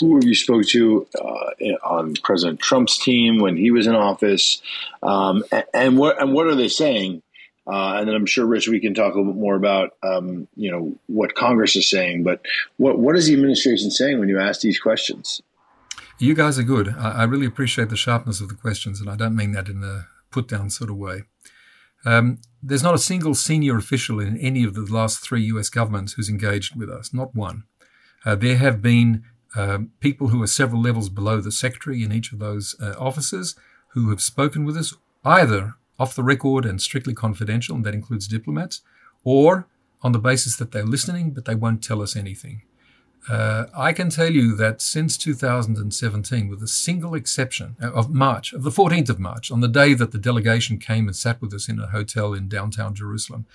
[0.00, 1.50] who have you spoke to uh,
[1.84, 4.60] on President Trump's team when he was in office?
[5.02, 7.22] Um, and, and, what and what are they saying
[7.66, 10.46] uh, and then I'm sure, Rich, we can talk a little bit more about um,
[10.54, 12.22] you know what Congress is saying.
[12.22, 12.44] But
[12.76, 15.40] what what is the administration saying when you ask these questions?
[16.18, 16.94] You guys are good.
[16.98, 19.82] I, I really appreciate the sharpness of the questions, and I don't mean that in
[19.82, 21.22] a put down sort of way.
[22.04, 25.70] Um, there's not a single senior official in any of the last three U.S.
[25.70, 27.14] governments who's engaged with us.
[27.14, 27.64] Not one.
[28.26, 29.24] Uh, there have been
[29.56, 33.54] uh, people who are several levels below the secretary in each of those uh, offices
[33.90, 34.94] who have spoken with us
[35.24, 38.82] either off the record and strictly confidential, and that includes diplomats,
[39.22, 39.68] or
[40.02, 42.62] on the basis that they're listening, but they won't tell us anything.
[43.28, 48.52] Uh, I can tell you that since 2017, with a single exception uh, of March,
[48.52, 51.54] of the 14th of March, on the day that the delegation came and sat with
[51.54, 53.46] us in a hotel in downtown Jerusalem,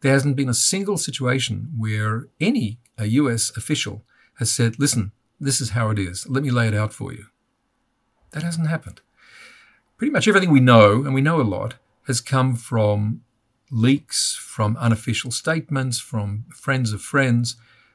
[0.00, 4.02] there hasn't been a single situation where any US official
[4.38, 6.26] has said, listen, this is how it is.
[6.28, 7.26] Let me lay it out for you.
[8.30, 9.02] That hasn't happened
[10.02, 11.74] pretty much everything we know, and we know a lot,
[12.08, 13.20] has come from
[13.70, 17.54] leaks, from unofficial statements, from friends of friends.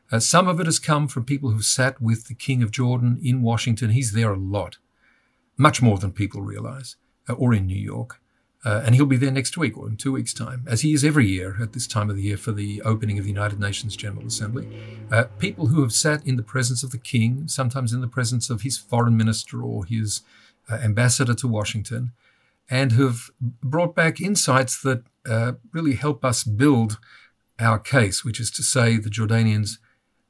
[0.10, 3.20] Uh, some of it has come from people who sat with the King of Jordan
[3.22, 3.90] in Washington.
[3.90, 4.78] He's there a lot.
[5.58, 6.96] much more than people realize,
[7.28, 8.22] uh, or in New York.
[8.64, 11.04] Uh, and he'll be there next week or in two weeks' time, as he is
[11.04, 13.98] every year at this time of the year for the opening of the United Nations
[13.98, 14.66] General Assembly.
[15.12, 18.50] Uh, people who have sat in the presence of the king, sometimes in the presence
[18.50, 20.22] of his foreign minister or his
[20.70, 22.12] ambassador to Washington,
[22.70, 27.00] and who've brought back insights that uh, really help us build
[27.60, 29.78] our case, which is to say the Jordanians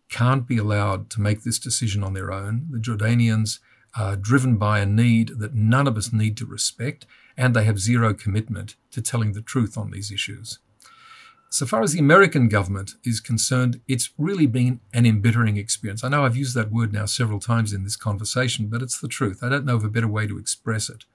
[0.10, 2.68] can't be allowed to make this decision on their own.
[2.72, 3.60] The Jordanians
[3.98, 7.80] are driven by a need that none of us need to respect, and they have
[7.80, 10.60] zero commitment to telling the truth on these issues.
[11.50, 16.04] So far as the American government is concerned, it's really been an embittering experience.
[16.04, 19.08] I know I've used that word now several times in this conversation, but it's the
[19.08, 19.40] truth.
[19.42, 21.06] I don't know of a better way to express it.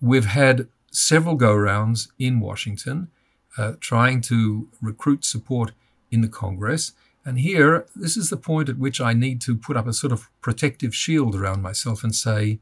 [0.00, 3.10] We've had several go rounds in Washington
[3.58, 5.72] uh, trying to recruit support
[6.10, 6.92] in the Congress.
[7.24, 10.12] And here, this is the point at which I need to put up a sort
[10.12, 12.60] of protective shield around myself and say,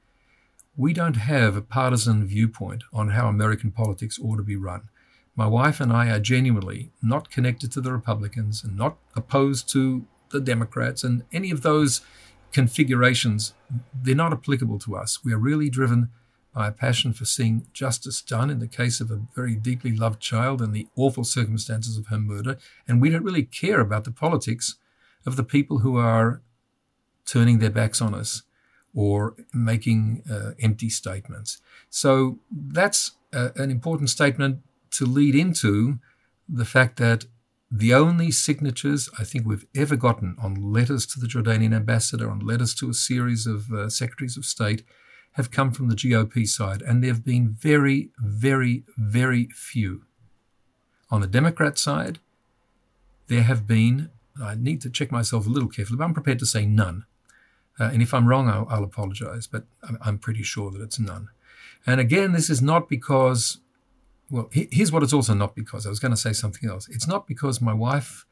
[0.76, 4.88] we don't have a partisan viewpoint on how American politics ought to be run.
[5.34, 10.04] My wife and I are genuinely not connected to the Republicans and not opposed to
[10.30, 12.02] the Democrats and any of those
[12.52, 13.54] configurations.
[13.94, 15.24] They're not applicable to us.
[15.24, 16.10] We are really driven
[16.54, 20.20] by a passion for seeing justice done in the case of a very deeply loved
[20.20, 22.58] child and the awful circumstances of her murder.
[22.86, 24.76] And we don't really care about the politics
[25.24, 26.42] of the people who are
[27.24, 28.42] turning their backs on us
[28.94, 31.62] or making uh, empty statements.
[31.88, 34.58] So that's uh, an important statement
[34.92, 35.98] to lead into
[36.48, 37.24] the fact that
[37.70, 42.40] the only signatures I think we've ever gotten on letters to the Jordanian ambassador, on
[42.40, 44.82] letters to a series of uh, secretaries of state,
[45.32, 50.02] have come from the GOP side, and there have been very, very, very few.
[51.10, 52.18] On the Democrat side,
[53.28, 54.10] there have been,
[54.42, 57.06] I need to check myself a little carefully, but I'm prepared to say none.
[57.80, 60.98] Uh, and if I'm wrong, I'll, I'll apologize, but I'm, I'm, pretty sure that it's
[60.98, 61.28] none.
[61.86, 63.58] And again, this is not because,
[64.32, 65.84] well, here's what it's also not because.
[65.84, 66.88] I was going to say something else.
[66.88, 68.24] It's not because my wife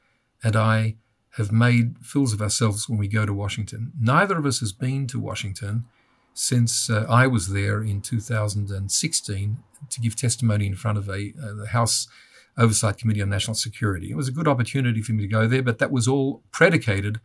[0.42, 0.96] and I
[1.36, 3.92] have made fools of ourselves when we go to Washington.
[4.00, 5.84] Neither of us has been to Washington
[6.32, 9.58] since uh, I was there in 2016
[9.90, 12.08] to give testimony in front of a uh, the House
[12.56, 14.10] Oversight Committee on National Security.
[14.10, 17.20] It was a good opportunity for me to go there, but that was all predicated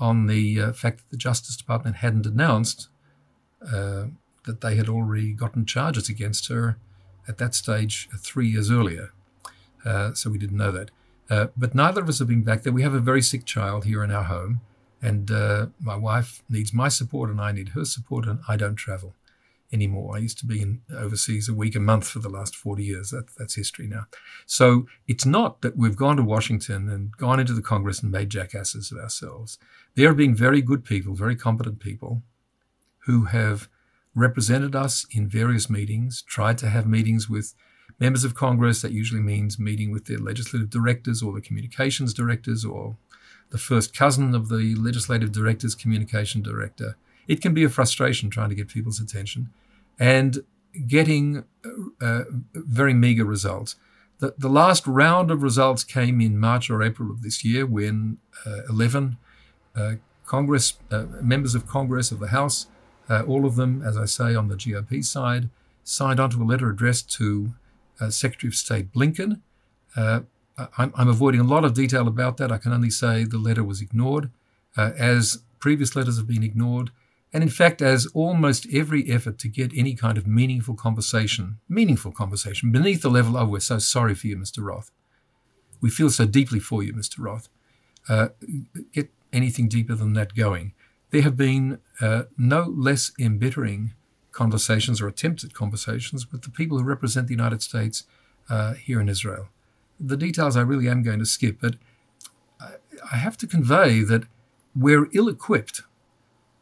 [0.00, 2.88] on the uh, fact that the Justice Department hadn't announced
[3.70, 4.06] uh,
[4.46, 6.78] that they had already gotten charges against her
[7.28, 9.12] at that stage uh, three years earlier.
[9.84, 10.90] Uh, so we didn't know that.
[11.56, 12.72] but neither of us have been back there.
[12.72, 14.60] We have a very sick child here in our home.
[15.00, 18.74] And uh, my wife needs my support and I need her support, and I don't
[18.74, 19.14] travel
[19.72, 20.16] anymore.
[20.16, 23.10] I used to be in overseas a week, a month for the last 40 years.
[23.10, 24.06] That, that's history now.
[24.46, 28.30] So it's not that we've gone to Washington and gone into the Congress and made
[28.30, 29.58] jackasses of ourselves.
[29.94, 32.22] There have been very good people, very competent people
[33.00, 33.68] who have
[34.18, 37.54] represented us in various meetings, tried to have meetings with
[37.98, 38.82] members of Congress.
[38.82, 42.96] That usually means meeting with their legislative directors or the communications directors or
[43.50, 46.96] the first cousin of the legislative director's communication director.
[47.26, 49.50] It can be a frustration trying to get people's attention
[49.98, 50.44] and
[50.86, 51.44] getting
[52.00, 52.22] uh,
[52.54, 53.76] very meager results.
[54.18, 58.18] The, the last round of results came in March or April of this year when
[58.44, 59.16] uh, 11
[59.76, 59.92] uh,
[60.26, 62.66] Congress uh, members of Congress of the House,
[63.08, 65.48] uh, all of them, as I say, on the GOP side,
[65.84, 67.52] signed onto a letter addressed to
[68.00, 69.40] uh, Secretary of State Blinken
[70.76, 72.50] I'm, I'm, avoiding a lot of detail about that.
[72.50, 74.30] I can only say the letter was ignored,
[74.76, 76.90] uh, as previous letters have been ignored,
[77.32, 82.10] and in fact, as almost every effort to get any kind of meaningful conversation, meaningful
[82.10, 84.64] conversation, beneath the level of, we're so sorry for you, Mr.
[84.64, 84.90] Roth.
[85.80, 87.16] We feel so deeply for you, Mr.
[87.18, 87.48] Roth.
[88.08, 88.28] Uh,
[88.92, 90.72] get anything deeper than that going.
[91.10, 93.94] There have been uh, no less embittering
[94.32, 98.04] conversations or attempts at conversations with the people who represent the United States
[98.48, 99.48] uh, here in Israel.
[99.98, 101.74] The details I really am going to skip, but
[103.12, 104.24] I have to convey that
[104.74, 105.82] we're ill equipped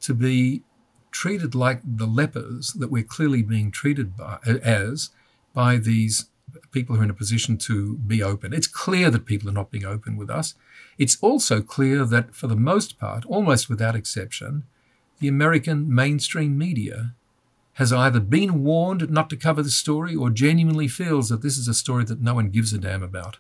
[0.01, 0.63] to be
[1.11, 5.11] treated like the lepers that we're clearly being treated by, as
[5.55, 6.27] by these
[6.71, 8.53] people who are in a position to be open.
[8.53, 10.55] It's clear that people are not being open with us.
[10.99, 14.65] It's also clear that, for the most part, almost without exception,
[15.19, 17.15] the American mainstream media
[17.75, 21.69] has either been warned not to cover the story or genuinely feels that this is
[21.69, 23.39] a story that no one gives a damn about.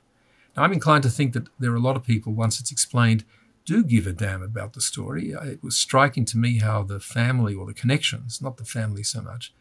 [0.57, 3.25] Now, I'm inclined to think that there are a lot of people, once it's explained,
[3.65, 5.31] do give a damn about the story.
[5.31, 9.21] It was striking to me how the family or the connections, not the family so
[9.23, 9.53] much,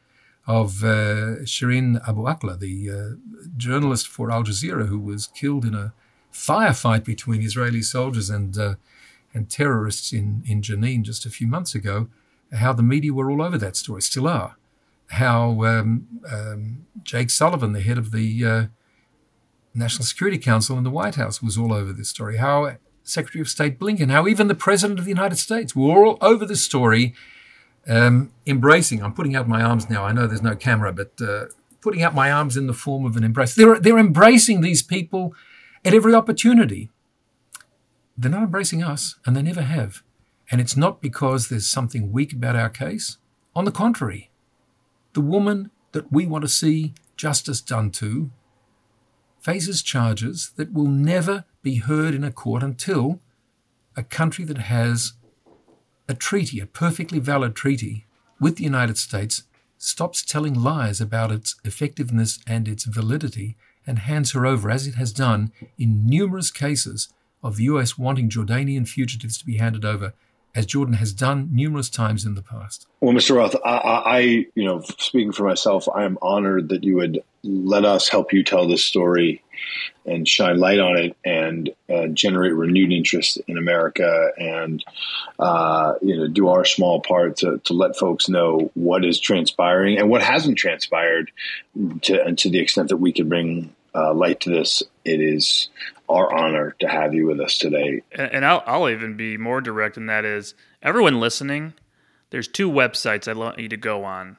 [0.47, 3.15] of uh, Shireen Abu Akleh, the uh,
[3.57, 5.93] journalist for Al Jazeera who was killed in a
[6.31, 8.75] firefight between Israeli soldiers and uh,
[9.33, 12.07] and terrorists in, in Jenin just a few months ago,
[12.53, 14.55] how the media were all over that story, still are.
[15.11, 18.65] how um, um, Jake Sullivan, the head of the uh,
[19.73, 22.37] National Security Council in the White House, was all over this story.
[22.37, 26.17] How Secretary of State Blinken, how even the President of the United States were all
[26.21, 27.13] over this story,
[27.88, 29.03] um, embracing.
[29.03, 30.03] I'm putting out my arms now.
[30.03, 31.45] I know there's no camera, but uh,
[31.81, 33.55] putting out my arms in the form of an embrace.
[33.55, 35.33] They're, they're embracing these people
[35.83, 36.89] at every opportunity.
[38.17, 40.01] They're not embracing us, and they never have.
[40.49, 43.17] And it's not because there's something weak about our case.
[43.55, 44.31] On the contrary,
[45.13, 48.31] the woman that we want to see justice done to
[49.39, 53.19] faces charges that will never be heard in a court until
[53.95, 55.13] a country that has
[56.07, 58.05] a treaty, a perfectly valid treaty
[58.39, 59.43] with the United States,
[59.77, 63.55] stops telling lies about its effectiveness and its validity
[63.87, 67.09] and hands her over, as it has done in numerous cases
[67.43, 70.13] of the US wanting Jordanian fugitives to be handed over
[70.55, 72.87] as Jordan has done numerous times in the past.
[73.01, 73.35] Well, Mr.
[73.35, 74.19] Roth, I, I,
[74.55, 78.43] you know, speaking for myself, I am honored that you would let us help you
[78.43, 79.43] tell this story
[80.05, 84.83] and shine light on it and uh, generate renewed interest in America and,
[85.39, 89.97] uh, you know, do our small part to, to let folks know what is transpiring
[89.97, 91.31] and what hasn't transpired
[92.01, 94.83] to, and to the extent that we can bring uh, light to this.
[95.03, 95.69] It is
[96.07, 98.03] our honor to have you with us today.
[98.11, 100.53] And, and I'll, I'll even be more direct, and that is
[100.83, 101.73] everyone listening,
[102.29, 104.37] there's two websites I want you to go on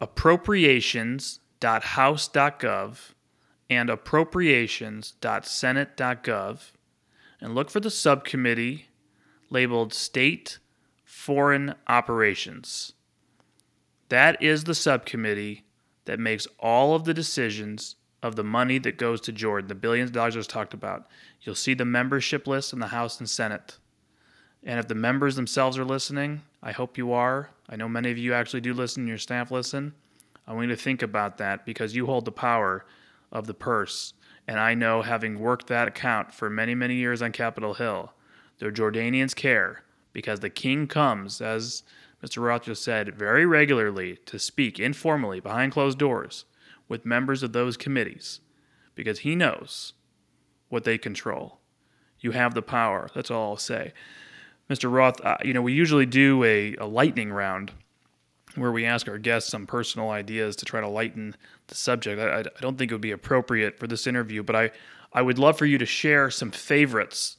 [0.00, 2.96] appropriations.house.gov
[3.72, 6.70] and appropriations.senate.gov
[7.40, 8.88] and look for the subcommittee
[9.48, 10.58] labeled State
[11.04, 12.92] Foreign Operations.
[14.10, 15.64] That is the subcommittee
[16.04, 20.10] that makes all of the decisions of the money that goes to Jordan, the billions
[20.10, 21.06] of dollars I just talked about.
[21.40, 23.78] You'll see the membership list in the House and Senate.
[24.62, 27.50] And if the members themselves are listening, I hope you are.
[27.68, 29.94] I know many of you actually do listen, your staff listen.
[30.46, 32.84] I want you to think about that because you hold the power
[33.32, 34.14] of the purse.
[34.46, 38.12] And I know, having worked that account for many, many years on Capitol Hill,
[38.58, 41.82] the Jordanians care because the king comes, as
[42.22, 42.42] Mr.
[42.42, 46.44] Roth just said, very regularly to speak informally behind closed doors
[46.88, 48.40] with members of those committees
[48.94, 49.94] because he knows
[50.68, 51.58] what they control.
[52.20, 53.10] You have the power.
[53.14, 53.92] That's all I'll say.
[54.70, 54.92] Mr.
[54.92, 57.72] Roth, uh, you know, we usually do a, a lightning round
[58.54, 61.34] where we ask our guests some personal ideas to try to lighten
[61.72, 62.20] the subject.
[62.20, 64.70] I, I, don't think it would be appropriate for this interview, but I,
[65.12, 67.36] I would love for you to share some favorites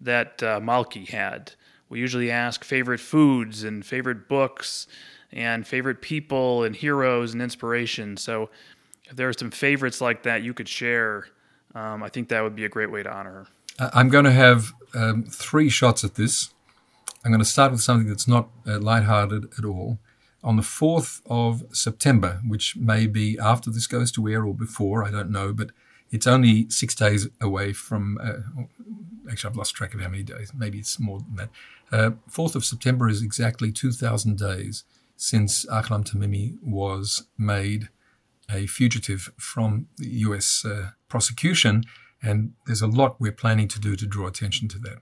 [0.00, 1.52] that uh, Malki had.
[1.88, 4.86] We usually ask favorite foods and favorite books
[5.32, 8.16] and favorite people and heroes and inspiration.
[8.16, 8.50] So
[9.04, 11.26] if there are some favorites like that you could share,
[11.74, 13.30] um, I think that would be a great way to honor
[13.78, 13.90] her.
[13.92, 16.50] I'm going to have um, three shots at this.
[17.24, 19.98] I'm going to start with something that's not uh, lighthearted at all.
[20.42, 25.04] On the 4th of September, which may be after this goes to air or before,
[25.04, 25.70] I don't know, but
[26.10, 28.18] it's only six days away from.
[28.22, 28.64] Uh,
[29.30, 30.52] actually, I've lost track of how many days.
[30.56, 31.50] Maybe it's more than that.
[31.92, 34.84] Uh, 4th of September is exactly 2,000 days
[35.16, 37.90] since Ahlam Tamimi was made
[38.50, 41.84] a fugitive from the US uh, prosecution,
[42.22, 44.98] and there's a lot we're planning to do to draw attention to that.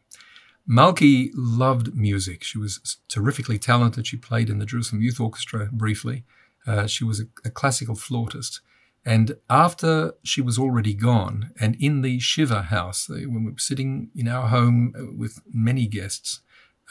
[0.68, 2.44] Malki loved music.
[2.44, 4.06] She was terrifically talented.
[4.06, 6.24] She played in the Jerusalem Youth Orchestra briefly.
[6.66, 8.60] Uh, she was a, a, classical flautist.
[9.04, 14.10] And after she was already gone, and in the Shiva house, when we were sitting
[14.14, 16.42] in our home uh, with many guests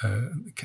[0.01, 0.21] uh,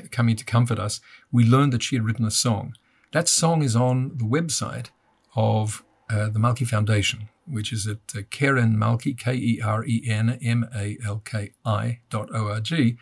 [0.09, 0.99] coming to comfort us,
[1.31, 2.73] we learned that she had written a song.
[3.11, 4.87] That song is on the website
[5.35, 10.03] of uh, the Malki Foundation, which is at uh, Keren Malki, K E R E
[10.07, 12.97] N M A L K I dot O R G.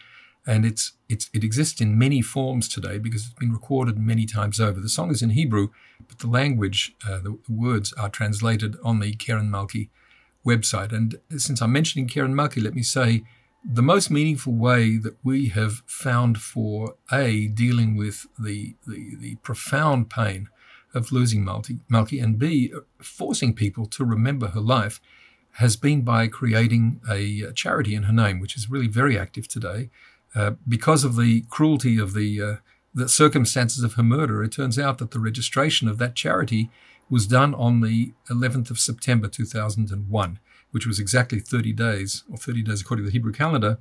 [0.47, 4.59] And it's, it's, it exists in many forms today because it's been recorded many times
[4.59, 4.79] over.
[4.79, 5.69] The song is in Hebrew,
[6.07, 9.89] but the language, uh, the, words are translated on the Keren Malki
[10.43, 10.91] website.
[10.91, 13.23] And since I'm mentioning Keren Malki, let me say
[13.63, 19.35] the most meaningful way that we have found for A, dealing with the, the, the
[19.43, 20.49] profound pain
[20.93, 24.99] of losing Malki, and B, forcing people to remember her life
[25.55, 29.89] has been by creating a charity in her name, which is really very active today.
[30.33, 32.55] Uh, because of the cruelty of the, uh,
[32.93, 36.69] the circumstances of her murder, it turns out that the registration of that charity
[37.09, 40.39] was done on the 11th of September 2001,
[40.71, 43.77] which was exactly 30 days, or 30 days according to the Hebrew calendar,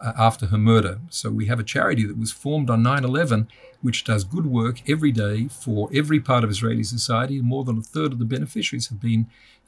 [0.00, 1.00] uh, after her murder.
[1.10, 3.48] So we have a charity that was formed on 9 11,
[3.80, 7.40] which does good work every day for every part of Israeli society.
[7.40, 9.26] More than a third of the beneficiaries have been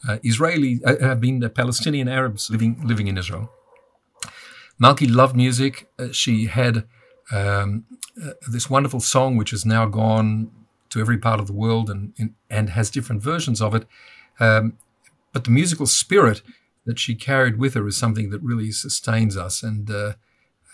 [0.08, 3.50] uh, Israeli, uh, have been Palestinian Arabs living living in Israel.
[4.82, 5.88] Malki loved music.
[5.98, 6.84] Uh, she had
[7.32, 7.84] um,
[8.22, 10.50] uh, this wonderful song, which has now gone
[10.88, 13.86] to every part of the world and and has different versions of it.
[14.38, 14.78] Um,
[15.32, 16.42] but the musical spirit
[16.86, 20.12] that she carried with her is something that really sustains us, and uh,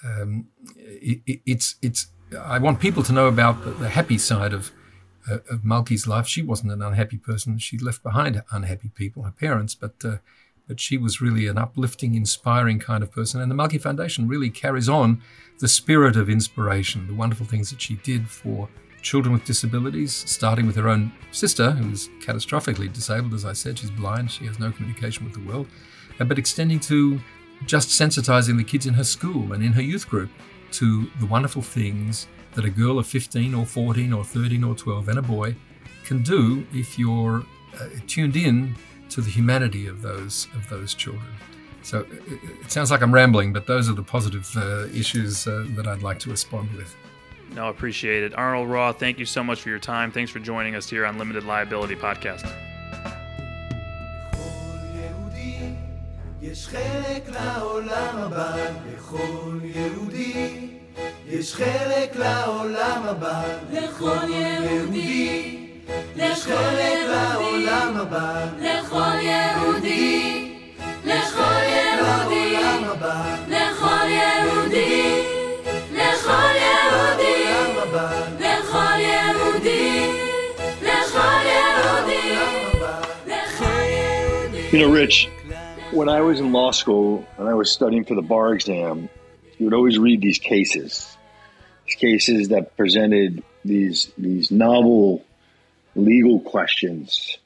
[0.05, 0.47] um,
[0.77, 2.09] it, it's it's.
[2.39, 4.71] I want people to know about the, the happy side of
[5.31, 6.27] uh, of Malki's life.
[6.27, 7.59] She wasn't an unhappy person.
[7.59, 10.19] She left behind unhappy people, her parents, but uh,
[10.67, 13.41] but she was really an uplifting, inspiring kind of person.
[13.41, 15.23] And the Malki Foundation really carries on
[15.61, 18.69] the spirit of inspiration, the wonderful things that she did for
[19.01, 23.35] children with disabilities, starting with her own sister, who was catastrophically disabled.
[23.35, 25.69] As I said, she's blind, she has no communication with the world,
[26.19, 27.21] but extending to
[27.65, 30.31] just sensitizing the kids in her school and in her youth group
[30.73, 35.09] to the wonderful things that a girl of 15 or 14 or 13 or 12
[35.09, 35.55] and a boy
[36.05, 37.45] can do if you're
[37.79, 38.75] uh, tuned in
[39.11, 41.27] to the humanity of those of those children.
[41.83, 45.65] So it, it sounds like I'm rambling, but those are the positive uh, issues uh,
[45.71, 46.95] that I'd like to respond with.
[47.55, 48.35] No, appreciate it.
[48.35, 50.11] Arnold Roth, thank you so much for your time.
[50.11, 52.76] Thanks for joining us here on Limited Liability Podcast.
[56.46, 58.56] יש חלק לעולם הבא,
[58.94, 60.68] לכל יהודי.
[61.28, 65.58] יש חלק לעולם הבא, לכל יהודי.
[66.16, 70.48] יש חלק לעולם הבא, לכל יהודי.
[71.06, 72.56] לכל יהודי.
[73.48, 75.24] לכל יהודי.
[75.92, 77.64] לכל יהודי.
[78.42, 80.08] לכל יהודי.
[80.86, 81.42] לכל
[83.84, 84.70] יהודי.
[84.72, 85.28] You know, Rich,
[85.97, 89.09] when I was in law school and I was studying for the bar exam,
[89.57, 91.17] you would always read these cases,
[91.87, 95.25] these cases that presented these these novel
[95.95, 97.39] legal questions,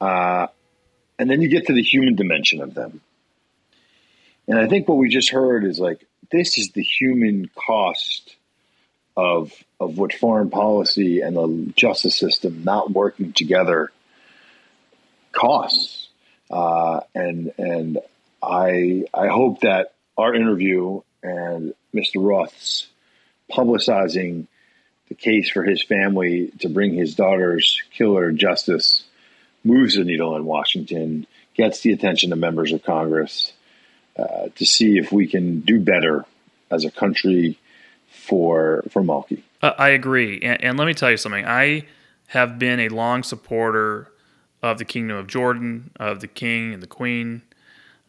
[0.00, 0.46] uh,
[1.18, 3.02] and then you get to the human dimension of them.
[4.48, 8.34] And I think what we just heard is like this is the human cost
[9.14, 13.92] of of what foreign policy and the justice system not working together
[15.32, 16.03] costs
[16.54, 17.98] uh, and and
[18.40, 22.24] I I hope that our interview and Mr.
[22.24, 22.86] Roth's
[23.50, 24.46] publicizing
[25.08, 29.02] the case for his family to bring his daughter's killer justice
[29.64, 33.52] moves the needle in Washington, gets the attention of members of Congress
[34.16, 36.24] uh, to see if we can do better
[36.70, 37.58] as a country
[38.08, 39.42] for for Malki.
[39.60, 41.44] Uh, I agree, and, and let me tell you something.
[41.44, 41.86] I
[42.28, 44.08] have been a long supporter
[44.64, 47.42] of the Kingdom of Jordan, of the King and the Queen.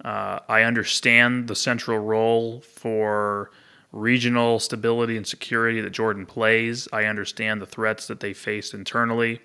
[0.06, 3.52] Uh, I understand the central role for
[3.92, 6.88] regional stability and security that Jordan plays.
[6.94, 9.42] I understand the threats that they face internally.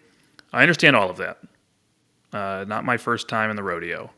[0.52, 1.38] I understand all of that.
[2.32, 4.12] Uh, not my first time in the rodeo.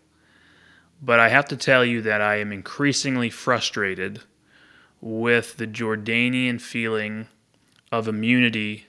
[1.01, 4.21] But I have to tell you that I am increasingly frustrated
[5.01, 7.29] with the Jordanian feeling
[7.91, 8.87] of immunity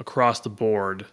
[0.00, 1.06] across the board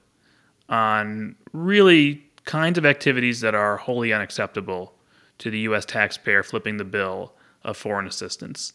[0.70, 4.94] on really kinds of activities that are wholly unacceptable
[5.40, 5.86] to the U.S.
[5.86, 7.34] taxpayer flipping the bill
[7.64, 8.74] of foreign assistance.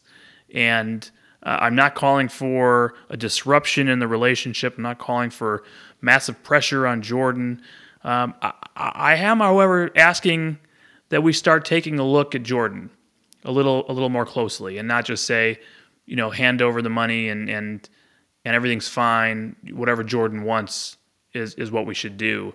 [0.55, 1.11] And
[1.43, 4.77] uh, I'm not calling for a disruption in the relationship.
[4.77, 5.63] I'm not calling for
[6.01, 7.63] massive pressure on Jordan.
[8.03, 10.59] Um, I, I am, however, asking
[11.11, 12.91] that we start taking a look at Jordan
[13.45, 15.61] a little a little more closely and not just say,
[16.07, 17.89] you know, hand over the money and and
[18.45, 19.57] and everything's fine.
[19.73, 20.97] Whatever Jordan wants
[21.35, 22.55] is is what we should do.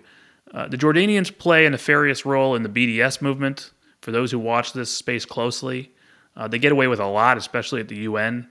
[0.52, 3.70] Uh, the Jordanians play a nefarious role in the BDS movement.
[4.00, 5.92] For those who watch this space closely,
[6.36, 8.48] uh, they get away with a lot, especially at the UN.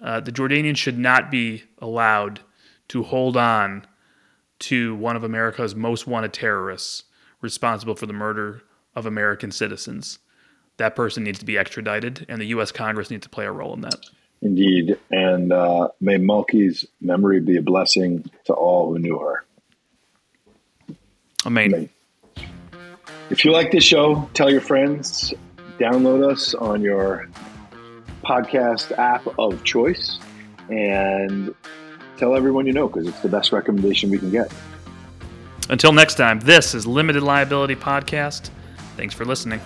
[0.00, 2.40] Uh, the Jordanians should not be allowed
[2.88, 3.86] to hold on
[4.60, 7.04] to one of America's most wanted terrorists
[7.40, 8.62] responsible for the murder
[8.94, 10.18] of American citizens.
[10.76, 12.72] That person needs to be extradited, and the U.S.
[12.72, 14.06] Congress needs to play a role in that.
[14.40, 14.98] Indeed.
[15.10, 19.44] And uh, may Malki's memory be a blessing to all who knew her.
[21.46, 21.74] Amen.
[21.74, 21.90] Amen.
[23.30, 25.34] If you like this show, tell your friends,
[25.78, 27.28] download us on your
[28.24, 30.18] podcast app of choice,
[30.68, 31.54] and
[32.16, 34.52] tell everyone you know because it's the best recommendation we can get.
[35.68, 38.50] Until next time, this is Limited Liability Podcast.
[38.96, 39.60] Thanks for listening.